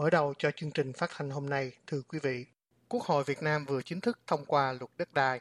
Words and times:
Mở 0.00 0.10
đầu 0.10 0.34
cho 0.38 0.50
chương 0.56 0.70
trình 0.70 0.92
phát 0.92 1.10
thanh 1.16 1.30
hôm 1.30 1.50
nay, 1.50 1.72
thưa 1.86 2.02
quý 2.08 2.18
vị, 2.22 2.44
Quốc 2.88 3.02
hội 3.02 3.24
Việt 3.26 3.42
Nam 3.42 3.64
vừa 3.68 3.82
chính 3.82 4.00
thức 4.00 4.18
thông 4.26 4.44
qua 4.46 4.72
luật 4.72 4.90
đất 4.98 5.14
đai. 5.14 5.40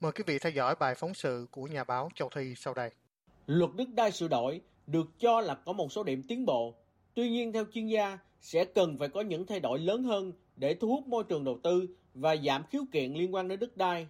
Mời 0.00 0.12
quý 0.12 0.24
vị 0.26 0.38
theo 0.38 0.52
dõi 0.52 0.74
bài 0.80 0.94
phóng 0.94 1.14
sự 1.14 1.46
của 1.50 1.66
nhà 1.66 1.84
báo 1.84 2.08
Châu 2.14 2.28
Thi 2.34 2.54
sau 2.56 2.74
đây. 2.74 2.90
Luật 3.46 3.70
đất 3.76 3.88
đai 3.94 4.12
sửa 4.12 4.28
đổi 4.28 4.60
được 4.86 5.06
cho 5.18 5.40
là 5.40 5.54
có 5.54 5.72
một 5.72 5.92
số 5.92 6.02
điểm 6.02 6.22
tiến 6.28 6.46
bộ. 6.46 6.74
Tuy 7.14 7.30
nhiên, 7.30 7.52
theo 7.52 7.64
chuyên 7.72 7.86
gia, 7.86 8.18
sẽ 8.40 8.64
cần 8.64 8.98
phải 8.98 9.08
có 9.08 9.20
những 9.20 9.46
thay 9.46 9.60
đổi 9.60 9.78
lớn 9.78 10.04
hơn 10.04 10.32
để 10.56 10.74
thu 10.74 10.88
hút 10.88 11.06
môi 11.06 11.24
trường 11.24 11.44
đầu 11.44 11.58
tư 11.62 11.86
và 12.14 12.36
giảm 12.36 12.64
khiếu 12.70 12.82
kiện 12.92 13.12
liên 13.12 13.34
quan 13.34 13.48
đến 13.48 13.60
đất 13.60 13.76
đai. 13.76 14.08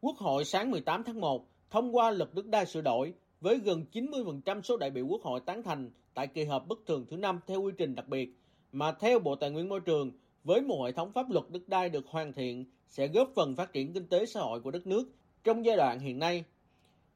Quốc 0.00 0.16
hội 0.16 0.44
sáng 0.44 0.70
18 0.70 1.04
tháng 1.04 1.20
1 1.20 1.46
thông 1.70 1.96
qua 1.96 2.10
luật 2.10 2.34
đất 2.34 2.46
đai 2.46 2.66
sửa 2.66 2.80
đổi 2.80 3.14
với 3.40 3.58
gần 3.58 3.84
90% 3.92 4.62
số 4.62 4.76
đại 4.76 4.90
biểu 4.90 5.06
Quốc 5.06 5.22
hội 5.22 5.40
tán 5.46 5.62
thành 5.62 5.90
tại 6.14 6.26
kỳ 6.26 6.44
họp 6.44 6.66
bất 6.68 6.78
thường 6.86 7.06
thứ 7.10 7.16
năm 7.16 7.40
theo 7.46 7.62
quy 7.62 7.72
trình 7.78 7.94
đặc 7.94 8.08
biệt 8.08 8.39
mà 8.72 8.92
theo 8.92 9.18
Bộ 9.18 9.36
Tài 9.36 9.50
nguyên 9.50 9.68
Môi 9.68 9.80
trường, 9.80 10.10
với 10.44 10.60
một 10.60 10.84
hệ 10.84 10.92
thống 10.92 11.12
pháp 11.12 11.30
luật 11.30 11.44
đất 11.48 11.68
đai 11.68 11.88
được 11.88 12.06
hoàn 12.06 12.32
thiện 12.32 12.64
sẽ 12.88 13.08
góp 13.08 13.30
phần 13.34 13.56
phát 13.56 13.72
triển 13.72 13.92
kinh 13.92 14.06
tế 14.06 14.26
xã 14.26 14.40
hội 14.40 14.60
của 14.60 14.70
đất 14.70 14.86
nước 14.86 15.04
trong 15.44 15.64
giai 15.64 15.76
đoạn 15.76 16.00
hiện 16.00 16.18
nay. 16.18 16.44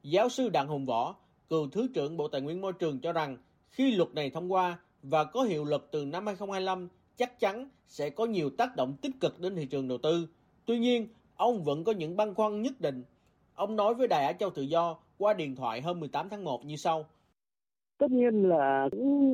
Giáo 0.03 0.29
sư 0.29 0.49
Đặng 0.49 0.67
Hùng 0.67 0.85
Võ, 0.85 1.15
cựu 1.49 1.69
Thứ 1.69 1.87
trưởng 1.93 2.17
Bộ 2.17 2.27
Tài 2.27 2.41
nguyên 2.41 2.61
Môi 2.61 2.73
trường 2.73 2.99
cho 2.99 3.13
rằng 3.13 3.37
khi 3.69 3.95
luật 3.95 4.09
này 4.13 4.29
thông 4.29 4.51
qua 4.51 4.79
và 5.03 5.23
có 5.23 5.43
hiệu 5.43 5.65
lực 5.65 5.87
từ 5.91 6.05
năm 6.05 6.25
2025 6.25 6.89
chắc 7.17 7.39
chắn 7.39 7.69
sẽ 7.87 8.09
có 8.09 8.25
nhiều 8.25 8.49
tác 8.49 8.75
động 8.75 8.93
tích 9.01 9.11
cực 9.19 9.39
đến 9.39 9.55
thị 9.55 9.65
trường 9.65 9.87
đầu 9.87 9.97
tư. 9.97 10.27
Tuy 10.65 10.79
nhiên, 10.79 11.07
ông 11.35 11.63
vẫn 11.63 11.83
có 11.83 11.91
những 11.91 12.17
băn 12.17 12.33
khoăn 12.33 12.61
nhất 12.61 12.81
định. 12.81 13.03
Ông 13.55 13.75
nói 13.75 13.93
với 13.93 14.07
Đài 14.07 14.25
Á 14.25 14.33
Châu 14.33 14.49
Tự 14.49 14.61
Do 14.61 14.97
qua 15.17 15.33
điện 15.33 15.55
thoại 15.55 15.81
hôm 15.81 15.99
18 15.99 16.29
tháng 16.29 16.43
1 16.43 16.65
như 16.65 16.75
sau 16.75 17.05
tất 17.97 18.11
nhiên 18.11 18.43
là 18.43 18.89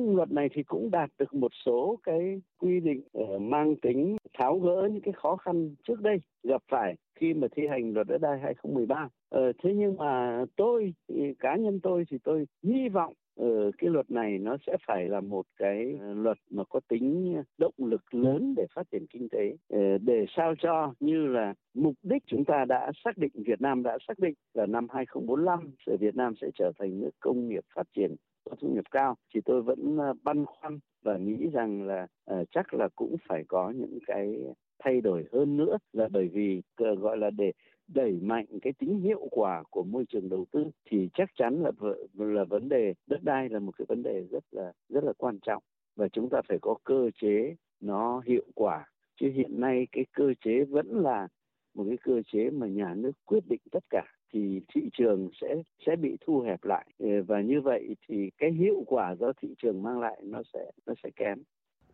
luật 0.06 0.32
này 0.32 0.48
thì 0.52 0.62
cũng 0.62 0.90
đạt 0.90 1.10
được 1.18 1.34
một 1.34 1.52
số 1.66 1.98
cái 2.02 2.40
quy 2.58 2.80
định 2.80 3.02
ờ, 3.12 3.38
mang 3.38 3.76
tính 3.76 4.16
tháo 4.38 4.58
gỡ 4.58 4.88
những 4.92 5.02
cái 5.02 5.12
khó 5.12 5.36
khăn 5.36 5.74
trước 5.88 6.00
đây 6.00 6.20
gặp 6.42 6.62
phải 6.70 6.94
khi 7.14 7.34
mà 7.34 7.48
thi 7.56 7.66
hành 7.66 7.92
luật 7.94 8.06
đất 8.06 8.18
đai 8.18 8.38
2013. 8.38 9.08
Ờ, 9.28 9.52
thế 9.62 9.74
nhưng 9.74 9.96
mà 9.96 10.44
tôi 10.56 10.94
ừ, 11.08 11.16
cá 11.38 11.56
nhân 11.56 11.80
tôi 11.82 12.04
thì 12.10 12.18
tôi 12.24 12.46
hy 12.62 12.88
vọng 12.88 13.12
ở 13.36 13.70
cái 13.78 13.90
luật 13.90 14.10
này 14.10 14.38
nó 14.38 14.56
sẽ 14.66 14.76
phải 14.86 15.08
là 15.08 15.20
một 15.20 15.46
cái 15.56 15.96
ờ, 16.00 16.14
luật 16.14 16.38
mà 16.50 16.64
có 16.64 16.80
tính 16.88 17.36
động 17.58 17.74
lực 17.78 18.14
lớn 18.14 18.54
để 18.56 18.66
phát 18.74 18.90
triển 18.90 19.06
kinh 19.06 19.28
tế 19.28 19.56
để 19.98 20.26
sao 20.36 20.54
cho 20.62 20.94
như 21.00 21.26
là 21.26 21.54
mục 21.74 21.94
đích 22.02 22.22
chúng 22.26 22.44
ta 22.44 22.64
đã 22.68 22.92
xác 23.04 23.18
định 23.18 23.32
Việt 23.34 23.60
Nam 23.60 23.82
đã 23.82 23.98
xác 24.08 24.18
định 24.18 24.34
là 24.54 24.66
năm 24.66 24.86
2045 24.90 25.70
Việt 26.00 26.16
Nam 26.16 26.34
sẽ 26.40 26.46
trở 26.54 26.72
thành 26.78 27.00
nước 27.00 27.10
công 27.20 27.48
nghiệp 27.48 27.64
phát 27.74 27.86
triển 27.96 28.16
có 28.44 28.56
thu 28.60 28.68
nhập 28.68 28.84
cao 28.90 29.16
thì 29.34 29.40
tôi 29.44 29.62
vẫn 29.62 29.98
ờ, 29.98 30.14
băn 30.22 30.44
khoăn 30.46 30.78
và 31.02 31.16
nghĩ 31.16 31.48
rằng 31.52 31.82
là 31.82 32.06
uh, 32.34 32.48
chắc 32.50 32.74
là 32.74 32.88
cũng 32.96 33.16
phải 33.28 33.44
có 33.48 33.70
những 33.70 33.98
cái 34.06 34.38
thay 34.78 35.00
đổi 35.00 35.24
hơn 35.32 35.56
nữa 35.56 35.78
là 35.92 36.08
bởi 36.12 36.28
vì 36.28 36.62
uh, 36.82 36.98
gọi 36.98 37.16
là 37.16 37.30
để 37.30 37.52
đẩy 37.88 38.12
mạnh 38.22 38.46
cái 38.62 38.72
tính 38.72 39.00
hiệu 39.00 39.28
quả 39.30 39.62
của 39.70 39.82
môi 39.82 40.04
trường 40.08 40.28
đầu 40.28 40.44
tư 40.52 40.70
thì 40.90 41.08
chắc 41.14 41.30
chắn 41.34 41.62
là 41.62 41.70
là 42.14 42.44
vấn 42.44 42.68
đề 42.68 42.94
đất 43.06 43.22
đai 43.22 43.48
là 43.48 43.58
một 43.58 43.72
cái 43.78 43.86
vấn 43.88 44.02
đề 44.02 44.26
rất 44.30 44.44
là 44.50 44.72
rất 44.88 45.04
là 45.04 45.12
quan 45.18 45.38
trọng 45.38 45.62
và 45.96 46.08
chúng 46.08 46.28
ta 46.28 46.42
phải 46.48 46.58
có 46.60 46.74
cơ 46.84 47.10
chế 47.20 47.54
nó 47.80 48.22
hiệu 48.26 48.44
quả. 48.54 48.86
Chứ 49.20 49.30
hiện 49.34 49.60
nay 49.60 49.86
cái 49.92 50.04
cơ 50.12 50.34
chế 50.44 50.64
vẫn 50.64 50.86
là 50.90 51.28
một 51.74 51.84
cái 51.88 51.98
cơ 52.02 52.22
chế 52.32 52.50
mà 52.50 52.66
nhà 52.66 52.94
nước 52.94 53.12
quyết 53.24 53.44
định 53.48 53.60
tất 53.70 53.84
cả 53.90 54.04
thì 54.32 54.60
thị 54.74 54.80
trường 54.92 55.28
sẽ 55.40 55.62
sẽ 55.86 55.96
bị 55.96 56.16
thu 56.26 56.40
hẹp 56.40 56.64
lại 56.64 56.86
ừ, 56.98 57.06
và 57.26 57.40
như 57.40 57.60
vậy 57.60 57.96
thì 58.08 58.30
cái 58.38 58.52
hiệu 58.52 58.84
quả 58.86 59.14
do 59.20 59.32
thị 59.42 59.48
trường 59.62 59.82
mang 59.82 60.00
lại 60.00 60.20
nó 60.22 60.42
sẽ 60.52 60.70
nó 60.86 60.94
sẽ 61.02 61.10
kém. 61.16 61.42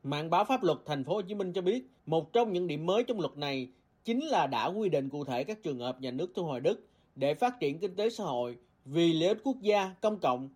Mạng 0.02 0.30
báo 0.30 0.44
pháp 0.44 0.62
luật 0.62 0.78
thành 0.86 1.04
phố 1.04 1.14
Hồ 1.14 1.22
Chí 1.22 1.34
Minh 1.34 1.52
cho 1.52 1.62
biết, 1.62 1.86
một 2.06 2.32
trong 2.32 2.52
những 2.52 2.66
điểm 2.66 2.86
mới 2.86 3.04
trong 3.04 3.20
luật 3.20 3.36
này 3.36 3.68
chính 4.04 4.20
là 4.20 4.46
đã 4.46 4.66
quy 4.66 4.88
định 4.88 5.08
cụ 5.08 5.24
thể 5.24 5.44
các 5.44 5.62
trường 5.62 5.78
hợp 5.78 6.00
nhà 6.00 6.10
nước 6.10 6.32
thu 6.34 6.44
hồi 6.44 6.60
đất 6.60 6.78
để 7.16 7.34
phát 7.34 7.60
triển 7.60 7.78
kinh 7.78 7.96
tế 7.96 8.10
xã 8.10 8.24
hội 8.24 8.56
vì 8.84 9.12
lợi 9.12 9.28
ích 9.28 9.38
quốc 9.44 9.56
gia 9.60 9.94
công 10.00 10.18
cộng. 10.18 10.48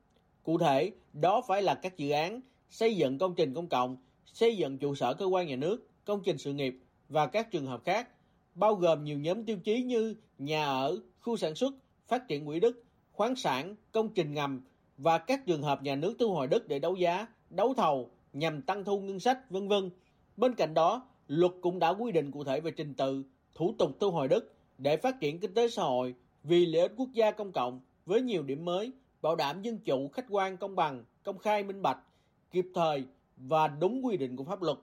Cụ 0.43 0.59
thể, 0.59 0.93
đó 1.13 1.43
phải 1.49 1.63
là 1.63 1.75
các 1.75 1.97
dự 1.97 2.11
án 2.11 2.41
xây 2.71 2.97
dựng 2.97 3.19
công 3.19 3.35
trình 3.35 3.55
công 3.55 3.69
cộng, 3.69 3.97
xây 4.27 4.57
dựng 4.57 4.79
trụ 4.79 4.95
sở 4.95 5.15
cơ 5.15 5.27
quan 5.27 5.47
nhà 5.47 5.57
nước, 5.57 5.89
công 6.05 6.21
trình 6.25 6.39
sự 6.39 6.53
nghiệp 6.53 6.79
và 7.09 7.27
các 7.27 7.51
trường 7.51 7.67
hợp 7.67 7.85
khác, 7.85 8.09
bao 8.55 8.75
gồm 8.75 9.05
nhiều 9.05 9.19
nhóm 9.19 9.45
tiêu 9.45 9.57
chí 9.65 9.83
như 9.83 10.15
nhà 10.39 10.65
ở, 10.65 11.01
khu 11.21 11.37
sản 11.37 11.55
xuất, 11.55 11.75
phát 12.07 12.29
triển 12.29 12.47
quỹ 12.47 12.61
đất, 12.61 12.77
khoáng 13.13 13.37
sản, 13.37 13.77
công 13.93 14.09
trình 14.09 14.35
ngầm 14.35 14.61
và 14.99 15.19
các 15.19 15.47
trường 15.47 15.63
hợp 15.63 15.83
nhà 15.83 15.95
nước 15.95 16.15
thu 16.19 16.35
hồi 16.35 16.47
đất 16.47 16.69
để 16.69 16.79
đấu 16.79 16.97
giá, 16.97 17.27
đấu 17.51 17.75
thầu 17.75 18.11
nhằm 18.33 18.63
tăng 18.63 18.85
thu 18.85 19.01
ngân 19.01 19.21
sách, 19.21 19.51
vân 19.51 19.69
vân. 19.69 19.91
Bên 20.37 20.55
cạnh 20.55 20.75
đó, 20.75 21.09
luật 21.29 21.53
cũng 21.61 21.79
đã 21.79 21.89
quy 21.89 22.13
định 22.13 22.31
cụ 22.31 22.45
thể 22.45 22.61
về 22.61 22.71
trình 22.71 22.95
tự, 22.95 23.23
thủ 23.55 23.75
tục 23.79 23.91
thu 24.01 24.11
hồi 24.11 24.29
đất 24.29 24.45
để 24.79 24.97
phát 24.97 25.21
triển 25.21 25.41
kinh 25.41 25.55
tế 25.55 25.69
xã 25.69 25.83
hội 25.83 26.15
vì 26.45 26.67
lợi 26.67 26.83
ích 26.83 26.93
quốc 26.97 27.09
gia 27.13 27.31
công 27.31 27.53
cộng 27.53 27.81
với 28.07 28.23
nhiều 28.23 28.43
điểm 28.43 28.65
mới, 28.65 28.93
bảo 29.23 29.37
đảm 29.37 29.63
dân 29.63 29.79
chủ, 29.79 30.09
khách 30.09 30.27
quan, 30.29 30.57
công 30.57 30.77
bằng, 30.77 31.05
công 31.23 31.39
khai, 31.39 31.63
minh 31.63 31.83
bạch, 31.83 31.99
kịp 32.51 32.67
thời 32.75 33.05
và 33.37 33.69
đúng 33.69 34.05
quy 34.05 34.17
định 34.17 34.37
của 34.37 34.45
pháp 34.45 34.63
luật. 34.63 34.79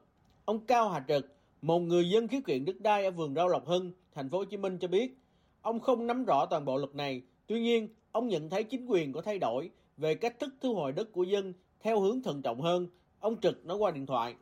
Ông 0.45 0.65
Cao 0.65 0.89
Hà 0.89 1.05
Trực, 1.07 1.38
một 1.61 1.79
người 1.79 2.09
dân 2.09 2.27
khiếu 2.27 2.41
kiện 2.45 2.65
đất 2.65 2.81
đai 2.81 3.05
ở 3.05 3.11
vườn 3.11 3.35
rau 3.35 3.47
Lộc 3.47 3.67
Hưng, 3.67 3.91
thành 4.13 4.29
phố 4.29 4.37
Hồ 4.37 4.45
Chí 4.45 4.57
Minh 4.57 4.77
cho 4.81 4.87
biết, 4.87 5.17
Ông 5.61 5.79
không 5.79 6.07
nắm 6.07 6.25
rõ 6.25 6.45
toàn 6.45 6.65
bộ 6.65 6.77
luật 6.77 6.95
này, 6.95 7.21
tuy 7.47 7.61
nhiên, 7.61 7.87
ông 8.11 8.27
nhận 8.27 8.49
thấy 8.49 8.63
chính 8.63 8.85
quyền 8.85 9.13
có 9.13 9.21
thay 9.21 9.39
đổi 9.39 9.71
về 9.97 10.15
cách 10.15 10.39
thức 10.39 10.53
thu 10.61 10.75
hồi 10.75 10.91
đất 10.91 11.11
của 11.11 11.23
dân 11.23 11.53
theo 11.79 11.99
hướng 11.99 12.21
thận 12.21 12.41
trọng 12.41 12.61
hơn. 12.61 12.87
Ông 13.19 13.39
Trực 13.41 13.65
nói 13.65 13.77
qua 13.77 13.91
điện 13.91 14.05
thoại. 14.05 14.35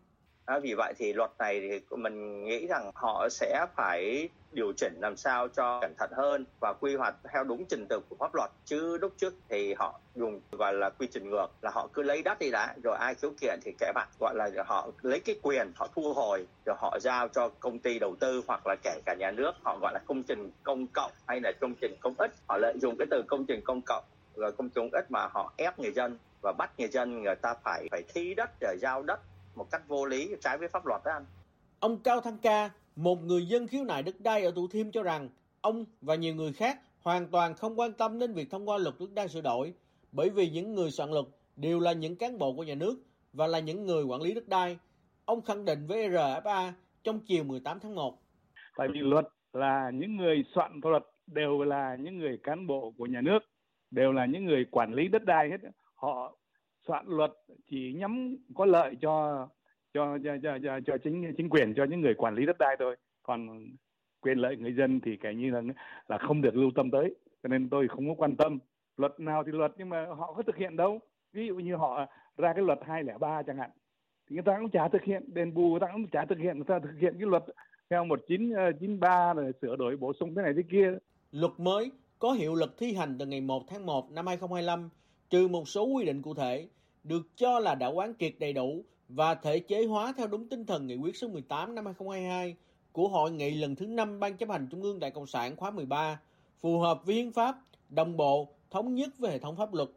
À, 0.47 0.59
vì 0.59 0.73
vậy 0.73 0.93
thì 0.97 1.13
luật 1.13 1.31
này 1.39 1.59
thì 1.61 1.97
mình 1.97 2.45
nghĩ 2.45 2.67
rằng 2.67 2.91
họ 2.95 3.27
sẽ 3.31 3.65
phải 3.75 4.29
điều 4.51 4.73
chỉnh 4.77 4.93
làm 5.01 5.17
sao 5.17 5.47
cho 5.47 5.79
cẩn 5.81 5.93
thận 5.97 6.09
hơn 6.13 6.45
và 6.61 6.73
quy 6.79 6.95
hoạch 6.95 7.15
theo 7.33 7.43
đúng 7.43 7.65
trình 7.65 7.85
tự 7.89 7.99
của 8.09 8.15
pháp 8.19 8.35
luật. 8.35 8.51
Chứ 8.65 8.97
lúc 9.01 9.13
trước 9.17 9.33
thì 9.49 9.73
họ 9.73 9.99
dùng 10.15 10.41
gọi 10.51 10.73
là 10.73 10.89
quy 10.89 11.07
trình 11.11 11.29
ngược 11.29 11.47
là 11.61 11.71
họ 11.73 11.87
cứ 11.93 12.03
lấy 12.03 12.21
đất 12.21 12.39
đi 12.39 12.51
đã 12.51 12.75
rồi 12.83 12.97
ai 12.99 13.15
khiếu 13.15 13.31
kiện 13.41 13.59
thì 13.63 13.71
kẻ 13.79 13.91
bạn 13.95 14.07
gọi 14.19 14.35
là 14.35 14.49
họ 14.65 14.87
lấy 15.01 15.19
cái 15.19 15.35
quyền 15.41 15.71
họ 15.75 15.87
thu 15.95 16.13
hồi 16.13 16.47
rồi 16.65 16.75
họ 16.79 16.97
giao 17.01 17.27
cho 17.27 17.49
công 17.59 17.79
ty 17.79 17.99
đầu 17.99 18.15
tư 18.19 18.41
hoặc 18.47 18.67
là 18.67 18.75
kể 18.83 19.01
cả 19.05 19.15
nhà 19.19 19.31
nước 19.31 19.51
họ 19.63 19.77
gọi 19.81 19.93
là 19.93 19.99
công 20.05 20.23
trình 20.23 20.51
công 20.63 20.87
cộng 20.87 21.11
hay 21.27 21.39
là 21.41 21.51
công 21.61 21.73
trình 21.81 21.95
công 22.01 22.13
ích. 22.17 22.31
Họ 22.47 22.57
lợi 22.57 22.73
dụng 22.81 22.95
cái 22.99 23.07
từ 23.11 23.23
công 23.27 23.45
trình 23.45 23.61
công 23.63 23.81
cộng 23.85 24.03
rồi 24.35 24.51
công 24.51 24.69
trình 24.69 24.89
ích 24.91 25.11
mà 25.11 25.27
họ 25.31 25.53
ép 25.57 25.79
người 25.79 25.91
dân 25.91 26.17
và 26.41 26.53
bắt 26.57 26.71
người 26.77 26.89
dân 26.89 27.23
người 27.23 27.35
ta 27.35 27.53
phải 27.63 27.87
phải 27.91 28.03
thi 28.13 28.33
đất 28.33 28.49
rồi 28.61 28.77
giao 28.79 29.03
đất 29.03 29.19
một 29.57 29.71
cách 29.71 29.87
vô 29.87 30.05
lý 30.05 30.35
trái 30.41 30.57
với 30.57 30.67
pháp 30.67 30.85
luật 30.85 31.01
đó 31.05 31.11
anh. 31.11 31.25
Ông 31.79 31.99
Cao 32.03 32.21
Thăng 32.21 32.37
Ca, 32.37 32.69
một 32.95 33.23
người 33.23 33.45
dân 33.45 33.67
khiếu 33.67 33.83
nại 33.83 34.03
đất 34.03 34.15
đai 34.19 34.43
ở 34.43 34.51
Thủ 34.55 34.67
Thiêm 34.67 34.91
cho 34.91 35.03
rằng 35.03 35.29
ông 35.61 35.85
và 36.01 36.15
nhiều 36.15 36.35
người 36.35 36.53
khác 36.53 36.79
hoàn 37.01 37.27
toàn 37.27 37.53
không 37.53 37.79
quan 37.79 37.93
tâm 37.93 38.19
đến 38.19 38.33
việc 38.33 38.51
thông 38.51 38.69
qua 38.69 38.77
luật 38.77 38.95
đất 38.99 39.13
đai 39.13 39.27
sửa 39.27 39.41
đổi 39.41 39.73
bởi 40.11 40.29
vì 40.29 40.49
những 40.49 40.75
người 40.75 40.91
soạn 40.91 41.11
luật 41.11 41.25
đều 41.55 41.79
là 41.79 41.93
những 41.93 42.15
cán 42.15 42.37
bộ 42.37 42.53
của 42.53 42.63
nhà 42.63 42.75
nước 42.75 42.95
và 43.33 43.47
là 43.47 43.59
những 43.59 43.85
người 43.85 44.03
quản 44.03 44.21
lý 44.21 44.33
đất 44.33 44.47
đai. 44.47 44.77
Ông 45.25 45.41
khẳng 45.41 45.65
định 45.65 45.87
với 45.87 46.09
RFA 46.09 46.71
trong 47.03 47.19
chiều 47.19 47.43
18 47.43 47.79
tháng 47.79 47.95
1. 47.95 48.19
Tại 48.77 48.87
vì 48.93 48.99
luật 48.99 49.25
là 49.53 49.91
những 49.93 50.17
người 50.17 50.43
soạn 50.55 50.79
luật 50.83 51.03
đều 51.27 51.63
là 51.63 51.95
những 51.99 52.17
người 52.17 52.39
cán 52.43 52.67
bộ 52.67 52.93
của 52.97 53.05
nhà 53.05 53.21
nước, 53.21 53.39
đều 53.91 54.11
là 54.11 54.25
những 54.25 54.45
người 54.45 54.65
quản 54.71 54.93
lý 54.93 55.07
đất 55.07 55.23
đai 55.25 55.49
hết. 55.49 55.57
Họ 55.95 56.37
soạn 56.87 57.05
luật 57.07 57.31
chỉ 57.69 57.93
nhắm 57.93 58.35
có 58.55 58.65
lợi 58.65 58.95
cho 59.01 59.47
cho 59.93 60.17
cho 60.23 60.37
cho, 60.43 60.57
cho, 60.63 60.79
cho 60.85 60.97
chính 61.03 61.33
chính 61.37 61.49
quyền 61.49 61.73
cho 61.73 61.83
những 61.83 62.01
người 62.01 62.13
quản 62.13 62.35
lý 62.35 62.45
đất 62.45 62.57
đai 62.57 62.75
thôi. 62.79 62.95
Còn 63.23 63.67
quyền 64.21 64.37
lợi 64.37 64.57
người 64.57 64.73
dân 64.73 64.99
thì 64.99 65.17
cái 65.17 65.35
như 65.35 65.51
là 65.51 65.61
là 66.07 66.17
không 66.17 66.41
được 66.41 66.55
lưu 66.55 66.71
tâm 66.75 66.91
tới. 66.91 67.15
Cho 67.43 67.49
nên 67.49 67.69
tôi 67.69 67.87
không 67.87 68.07
có 68.09 68.15
quan 68.17 68.35
tâm. 68.35 68.59
Luật 68.97 69.19
nào 69.19 69.43
thì 69.43 69.51
luật 69.51 69.71
nhưng 69.77 69.89
mà 69.89 70.05
họ 70.05 70.33
có 70.33 70.43
thực 70.43 70.57
hiện 70.57 70.75
đâu. 70.75 70.99
Ví 71.33 71.47
dụ 71.47 71.55
như 71.55 71.75
họ 71.75 72.05
ra 72.37 72.53
cái 72.53 72.63
luật 72.63 72.79
203 72.85 73.43
chẳng 73.43 73.57
hạn 73.57 73.69
thì 74.29 74.33
người 74.33 74.43
ta 74.43 74.57
cũng 74.59 74.69
chả 74.69 74.87
thực 74.87 75.03
hiện. 75.03 75.23
Đền 75.33 75.53
bù 75.53 75.69
người 75.71 75.79
ta 75.79 75.87
cũng 75.91 76.07
chả 76.07 76.25
thực 76.25 76.37
hiện. 76.37 76.55
Người 76.55 76.65
ta 76.67 76.79
thực 76.79 76.99
hiện 76.99 77.13
cái 77.19 77.27
luật 77.27 77.43
theo 77.89 78.05
1993 78.05 79.09
ờ, 79.09 79.33
rồi 79.33 79.51
sửa 79.61 79.75
đổi 79.75 79.97
bổ 79.97 80.13
sung 80.13 80.35
thế 80.35 80.41
này 80.41 80.53
thế 80.55 80.63
kia. 80.71 80.93
Luật 81.31 81.51
mới 81.57 81.91
có 82.19 82.31
hiệu 82.31 82.55
lực 82.55 82.77
thi 82.77 82.93
hành 82.93 83.17
từ 83.19 83.25
ngày 83.25 83.41
1 83.41 83.63
tháng 83.67 83.85
1 83.85 84.11
năm 84.11 84.27
2025 84.27 84.89
trừ 85.29 85.47
một 85.47 85.67
số 85.67 85.85
quy 85.85 86.05
định 86.05 86.21
cụ 86.21 86.33
thể 86.33 86.67
được 87.07 87.37
cho 87.37 87.59
là 87.59 87.75
đã 87.75 87.87
quán 87.87 88.13
triệt 88.19 88.35
đầy 88.39 88.53
đủ 88.53 88.83
và 89.09 89.35
thể 89.35 89.59
chế 89.59 89.85
hóa 89.85 90.13
theo 90.17 90.27
đúng 90.27 90.49
tinh 90.49 90.65
thần 90.65 90.87
nghị 90.87 90.95
quyết 90.95 91.15
số 91.15 91.27
18 91.27 91.75
năm 91.75 91.85
2022 91.85 92.55
của 92.91 93.07
Hội 93.07 93.31
nghị 93.31 93.51
lần 93.51 93.75
thứ 93.75 93.85
5 93.85 94.19
Ban 94.19 94.37
chấp 94.37 94.49
hành 94.49 94.67
Trung 94.71 94.83
ương 94.83 94.99
đảng 94.99 95.11
Cộng 95.11 95.27
sản 95.27 95.55
khóa 95.55 95.71
13, 95.71 96.19
phù 96.61 96.79
hợp 96.79 97.05
với 97.05 97.15
hiến 97.15 97.31
pháp, 97.31 97.57
đồng 97.89 98.17
bộ, 98.17 98.47
thống 98.69 98.95
nhất 98.95 99.09
với 99.19 99.31
hệ 99.31 99.39
thống 99.39 99.55
pháp 99.55 99.73
luật. 99.73 99.89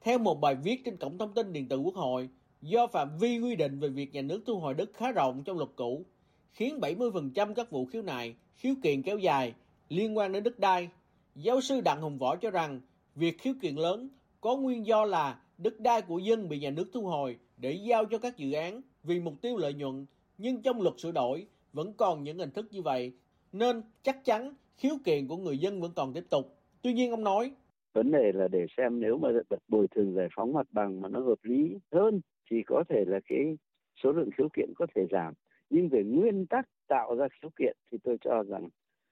Theo 0.00 0.18
một 0.18 0.40
bài 0.40 0.54
viết 0.54 0.84
trên 0.84 0.96
cổng 0.96 1.18
thông 1.18 1.34
tin 1.34 1.52
điện 1.52 1.68
tử 1.68 1.78
Quốc 1.78 1.94
hội, 1.94 2.28
do 2.62 2.86
phạm 2.86 3.18
vi 3.18 3.38
quy 3.38 3.56
định 3.56 3.78
về 3.78 3.88
việc 3.88 4.12
nhà 4.12 4.22
nước 4.22 4.42
thu 4.46 4.58
hồi 4.58 4.74
đất 4.74 4.90
khá 4.94 5.12
rộng 5.12 5.42
trong 5.44 5.58
luật 5.58 5.70
cũ, 5.76 6.04
khiến 6.52 6.78
70% 6.80 7.54
các 7.54 7.70
vụ 7.70 7.86
khiếu 7.86 8.02
nại, 8.02 8.34
khiếu 8.54 8.74
kiện 8.82 9.02
kéo 9.02 9.18
dài 9.18 9.54
liên 9.88 10.16
quan 10.18 10.32
đến 10.32 10.42
đất 10.42 10.58
đai. 10.58 10.88
Giáo 11.34 11.60
sư 11.60 11.80
Đặng 11.80 12.00
Hùng 12.00 12.18
Võ 12.18 12.36
cho 12.36 12.50
rằng, 12.50 12.80
việc 13.14 13.38
khiếu 13.38 13.54
kiện 13.62 13.74
lớn 13.74 14.08
có 14.40 14.56
nguyên 14.56 14.86
do 14.86 15.04
là 15.04 15.40
đất 15.58 15.80
đai 15.80 16.02
của 16.02 16.18
dân 16.18 16.48
bị 16.48 16.58
nhà 16.58 16.70
nước 16.70 16.90
thu 16.92 17.02
hồi 17.02 17.38
để 17.56 17.72
giao 17.72 18.04
cho 18.04 18.18
các 18.18 18.36
dự 18.36 18.52
án 18.52 18.80
vì 19.02 19.20
mục 19.20 19.34
tiêu 19.42 19.56
lợi 19.56 19.74
nhuận, 19.74 20.06
nhưng 20.38 20.62
trong 20.62 20.82
luật 20.82 20.94
sửa 20.98 21.12
đổi 21.12 21.46
vẫn 21.72 21.92
còn 21.96 22.22
những 22.22 22.38
hình 22.38 22.50
thức 22.50 22.66
như 22.70 22.82
vậy, 22.82 23.12
nên 23.52 23.82
chắc 24.02 24.24
chắn 24.24 24.54
khiếu 24.76 24.94
kiện 25.04 25.26
của 25.28 25.36
người 25.36 25.58
dân 25.58 25.80
vẫn 25.80 25.92
còn 25.96 26.12
tiếp 26.12 26.24
tục. 26.30 26.56
Tuy 26.82 26.92
nhiên 26.92 27.10
ông 27.10 27.24
nói, 27.24 27.52
vấn 27.92 28.10
đề 28.10 28.32
là 28.34 28.48
để 28.48 28.66
xem 28.76 29.00
nếu 29.00 29.18
mà 29.18 29.28
bật 29.50 29.62
bồi 29.68 29.86
thường 29.94 30.14
giải 30.14 30.28
phóng 30.36 30.52
mặt 30.52 30.66
bằng 30.72 31.00
mà 31.00 31.08
nó 31.08 31.20
hợp 31.20 31.38
lý 31.42 31.76
hơn 31.92 32.20
thì 32.50 32.56
có 32.66 32.84
thể 32.88 33.04
là 33.06 33.20
cái 33.28 33.56
số 34.02 34.12
lượng 34.12 34.30
khiếu 34.36 34.48
kiện 34.56 34.72
có 34.76 34.86
thể 34.94 35.06
giảm 35.10 35.34
nhưng 35.70 35.88
về 35.88 36.02
nguyên 36.04 36.46
tắc 36.46 36.68
tạo 36.88 37.14
ra 37.14 37.26
khiếu 37.40 37.50
kiện 37.58 37.76
thì 37.90 37.98
tôi 38.04 38.16
cho 38.24 38.42
rằng 38.42 38.68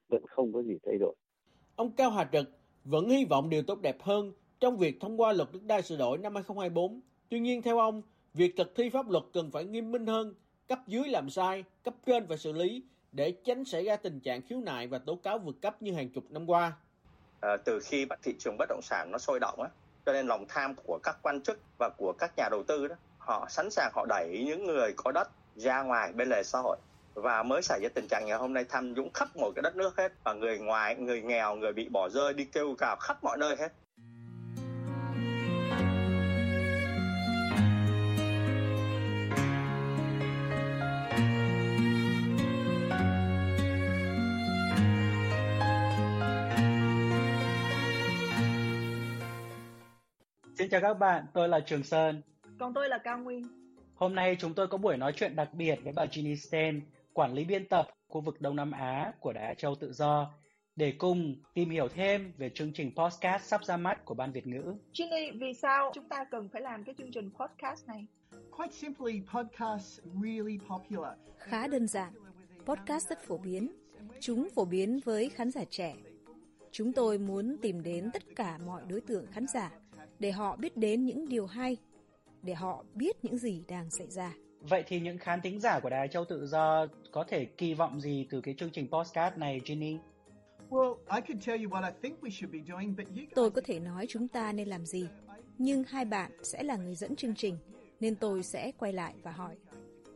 vẫn 0.08 0.26
không 0.26 0.52
có 0.52 0.62
gì 0.62 0.78
thay 0.86 0.98
đổi. 0.98 1.14
Ông 1.76 1.92
Cao 1.96 2.10
Hà 2.10 2.28
Trực 2.32 2.50
vẫn 2.84 3.08
hy 3.08 3.24
vọng 3.24 3.50
điều 3.50 3.62
tốt 3.62 3.80
đẹp 3.82 3.96
hơn 4.02 4.32
trong 4.64 4.76
việc 4.76 5.00
thông 5.00 5.20
qua 5.20 5.32
luật 5.32 5.48
đất 5.52 5.62
đai 5.66 5.82
sửa 5.82 5.96
đổi 5.96 6.18
năm 6.18 6.34
2024. 6.34 7.00
Tuy 7.28 7.40
nhiên 7.40 7.62
theo 7.62 7.78
ông, 7.78 8.02
việc 8.34 8.54
thực 8.56 8.72
thi 8.76 8.90
pháp 8.90 9.10
luật 9.10 9.24
cần 9.32 9.50
phải 9.50 9.64
nghiêm 9.64 9.92
minh 9.92 10.06
hơn, 10.06 10.34
cấp 10.68 10.78
dưới 10.86 11.08
làm 11.08 11.30
sai, 11.30 11.64
cấp 11.82 11.94
trên 12.06 12.26
phải 12.28 12.38
xử 12.38 12.52
lý 12.52 12.82
để 13.12 13.34
tránh 13.44 13.64
xảy 13.64 13.84
ra 13.84 13.96
tình 13.96 14.20
trạng 14.20 14.42
khiếu 14.42 14.60
nại 14.60 14.86
và 14.86 14.98
tố 14.98 15.16
cáo 15.16 15.38
vượt 15.38 15.56
cấp 15.62 15.82
như 15.82 15.92
hàng 15.92 16.08
chục 16.08 16.24
năm 16.30 16.50
qua. 16.50 16.72
À, 17.40 17.56
từ 17.64 17.80
khi 17.84 18.06
thị 18.22 18.34
trường 18.38 18.56
bất 18.58 18.68
động 18.68 18.80
sản 18.82 19.08
nó 19.12 19.18
sôi 19.18 19.40
động 19.40 19.62
á, 19.62 19.68
cho 20.06 20.12
nên 20.12 20.26
lòng 20.26 20.44
tham 20.48 20.74
của 20.86 20.98
các 21.02 21.16
quan 21.22 21.40
chức 21.42 21.60
và 21.78 21.90
của 21.96 22.12
các 22.18 22.32
nhà 22.36 22.48
đầu 22.50 22.62
tư 22.62 22.88
đó, 22.88 22.94
họ 23.18 23.46
sẵn 23.50 23.70
sàng 23.70 23.92
họ 23.94 24.06
đẩy 24.08 24.44
những 24.46 24.66
người 24.66 24.92
có 24.96 25.12
đất 25.12 25.28
ra 25.56 25.82
ngoài 25.82 26.12
bên 26.12 26.28
lề 26.28 26.42
xã 26.42 26.58
hội 26.58 26.76
và 27.14 27.42
mới 27.42 27.62
xảy 27.62 27.80
ra 27.82 27.88
tình 27.94 28.08
trạng 28.08 28.26
ngày 28.26 28.38
hôm 28.38 28.52
nay 28.52 28.64
tham 28.68 28.94
nhũng 28.94 29.12
khắp 29.12 29.36
mọi 29.36 29.52
cái 29.54 29.62
đất 29.62 29.76
nước 29.76 29.96
hết 29.96 30.12
và 30.24 30.32
người 30.32 30.58
ngoài 30.58 30.96
người 30.96 31.22
nghèo 31.22 31.56
người 31.56 31.72
bị 31.72 31.88
bỏ 31.88 32.08
rơi 32.08 32.34
đi 32.34 32.44
kêu 32.44 32.74
cào 32.78 32.96
khắp 32.96 33.24
mọi 33.24 33.38
nơi 33.38 33.56
hết 33.56 33.72
Xin 50.64 50.70
chào 50.70 50.80
các 50.80 50.94
bạn, 50.94 51.26
tôi 51.34 51.48
là 51.48 51.60
Trường 51.60 51.82
Sơn. 51.82 52.22
Còn 52.58 52.74
tôi 52.74 52.88
là 52.88 52.98
Cao 52.98 53.18
Nguyên. 53.18 53.42
Hôm 53.94 54.14
nay 54.14 54.36
chúng 54.38 54.54
tôi 54.54 54.66
có 54.66 54.78
buổi 54.78 54.96
nói 54.96 55.12
chuyện 55.16 55.36
đặc 55.36 55.48
biệt 55.52 55.78
với 55.84 55.92
bà 55.92 56.06
Ginny 56.12 56.36
Sten, 56.36 56.80
quản 57.12 57.34
lý 57.34 57.44
biên 57.44 57.68
tập 57.68 57.88
khu 58.08 58.20
vực 58.20 58.40
Đông 58.40 58.56
Nam 58.56 58.72
Á 58.72 59.12
của 59.20 59.32
Đài 59.32 59.54
Châu 59.54 59.74
Tự 59.74 59.92
Do, 59.92 60.34
để 60.76 60.92
cùng 60.98 61.34
tìm 61.54 61.70
hiểu 61.70 61.88
thêm 61.88 62.32
về 62.38 62.50
chương 62.54 62.72
trình 62.72 62.92
podcast 62.96 63.42
sắp 63.42 63.64
ra 63.64 63.76
mắt 63.76 64.04
của 64.04 64.14
Ban 64.14 64.32
Việt 64.32 64.46
ngữ. 64.46 64.74
Ginny, 64.92 65.30
vì 65.30 65.54
sao 65.54 65.90
chúng 65.94 66.08
ta 66.08 66.24
cần 66.30 66.48
phải 66.48 66.62
làm 66.62 66.84
cái 66.84 66.94
chương 66.98 67.12
trình 67.12 67.30
podcast 67.38 67.88
này? 67.88 68.06
Quite 68.50 68.72
simply, 68.72 69.20
podcasts 69.32 70.00
really 70.22 70.58
popular. 70.68 71.12
Khá 71.38 71.66
đơn 71.66 71.86
giản, 71.86 72.12
podcast 72.66 73.08
rất 73.08 73.22
phổ 73.22 73.38
biến. 73.38 73.72
Chúng 74.20 74.48
phổ 74.54 74.64
biến 74.64 75.00
với 75.04 75.28
khán 75.28 75.50
giả 75.50 75.64
trẻ. 75.70 75.94
Chúng 76.70 76.92
tôi 76.92 77.18
muốn 77.18 77.56
tìm 77.62 77.82
đến 77.82 78.10
tất 78.12 78.22
cả 78.36 78.58
mọi 78.66 78.82
đối 78.88 79.00
tượng 79.00 79.26
khán 79.26 79.46
giả 79.46 79.70
để 80.24 80.32
họ 80.32 80.56
biết 80.56 80.76
đến 80.76 81.04
những 81.04 81.28
điều 81.28 81.46
hay, 81.46 81.76
để 82.42 82.54
họ 82.54 82.84
biết 82.94 83.24
những 83.24 83.38
gì 83.38 83.62
đang 83.68 83.90
xảy 83.90 84.06
ra. 84.10 84.34
Vậy 84.60 84.84
thì 84.86 85.00
những 85.00 85.18
khán 85.18 85.40
thính 85.42 85.60
giả 85.60 85.80
của 85.80 85.90
Đài 85.90 86.08
Châu 86.08 86.24
Tự 86.24 86.46
Do 86.46 86.86
có 87.12 87.24
thể 87.28 87.44
kỳ 87.44 87.74
vọng 87.74 88.00
gì 88.00 88.26
từ 88.30 88.40
cái 88.40 88.54
chương 88.58 88.70
trình 88.70 88.88
podcast 88.90 89.36
này, 89.36 89.60
Ginny? 89.64 89.96
Tôi 93.34 93.50
có 93.50 93.60
thể 93.64 93.80
nói 93.80 94.06
chúng 94.08 94.28
ta 94.28 94.52
nên 94.52 94.68
làm 94.68 94.86
gì, 94.86 95.06
nhưng 95.58 95.84
hai 95.84 96.04
bạn 96.04 96.32
sẽ 96.42 96.62
là 96.62 96.76
người 96.76 96.94
dẫn 96.94 97.16
chương 97.16 97.34
trình, 97.34 97.56
nên 98.00 98.16
tôi 98.16 98.42
sẽ 98.42 98.72
quay 98.78 98.92
lại 98.92 99.14
và 99.22 99.30
hỏi, 99.30 99.56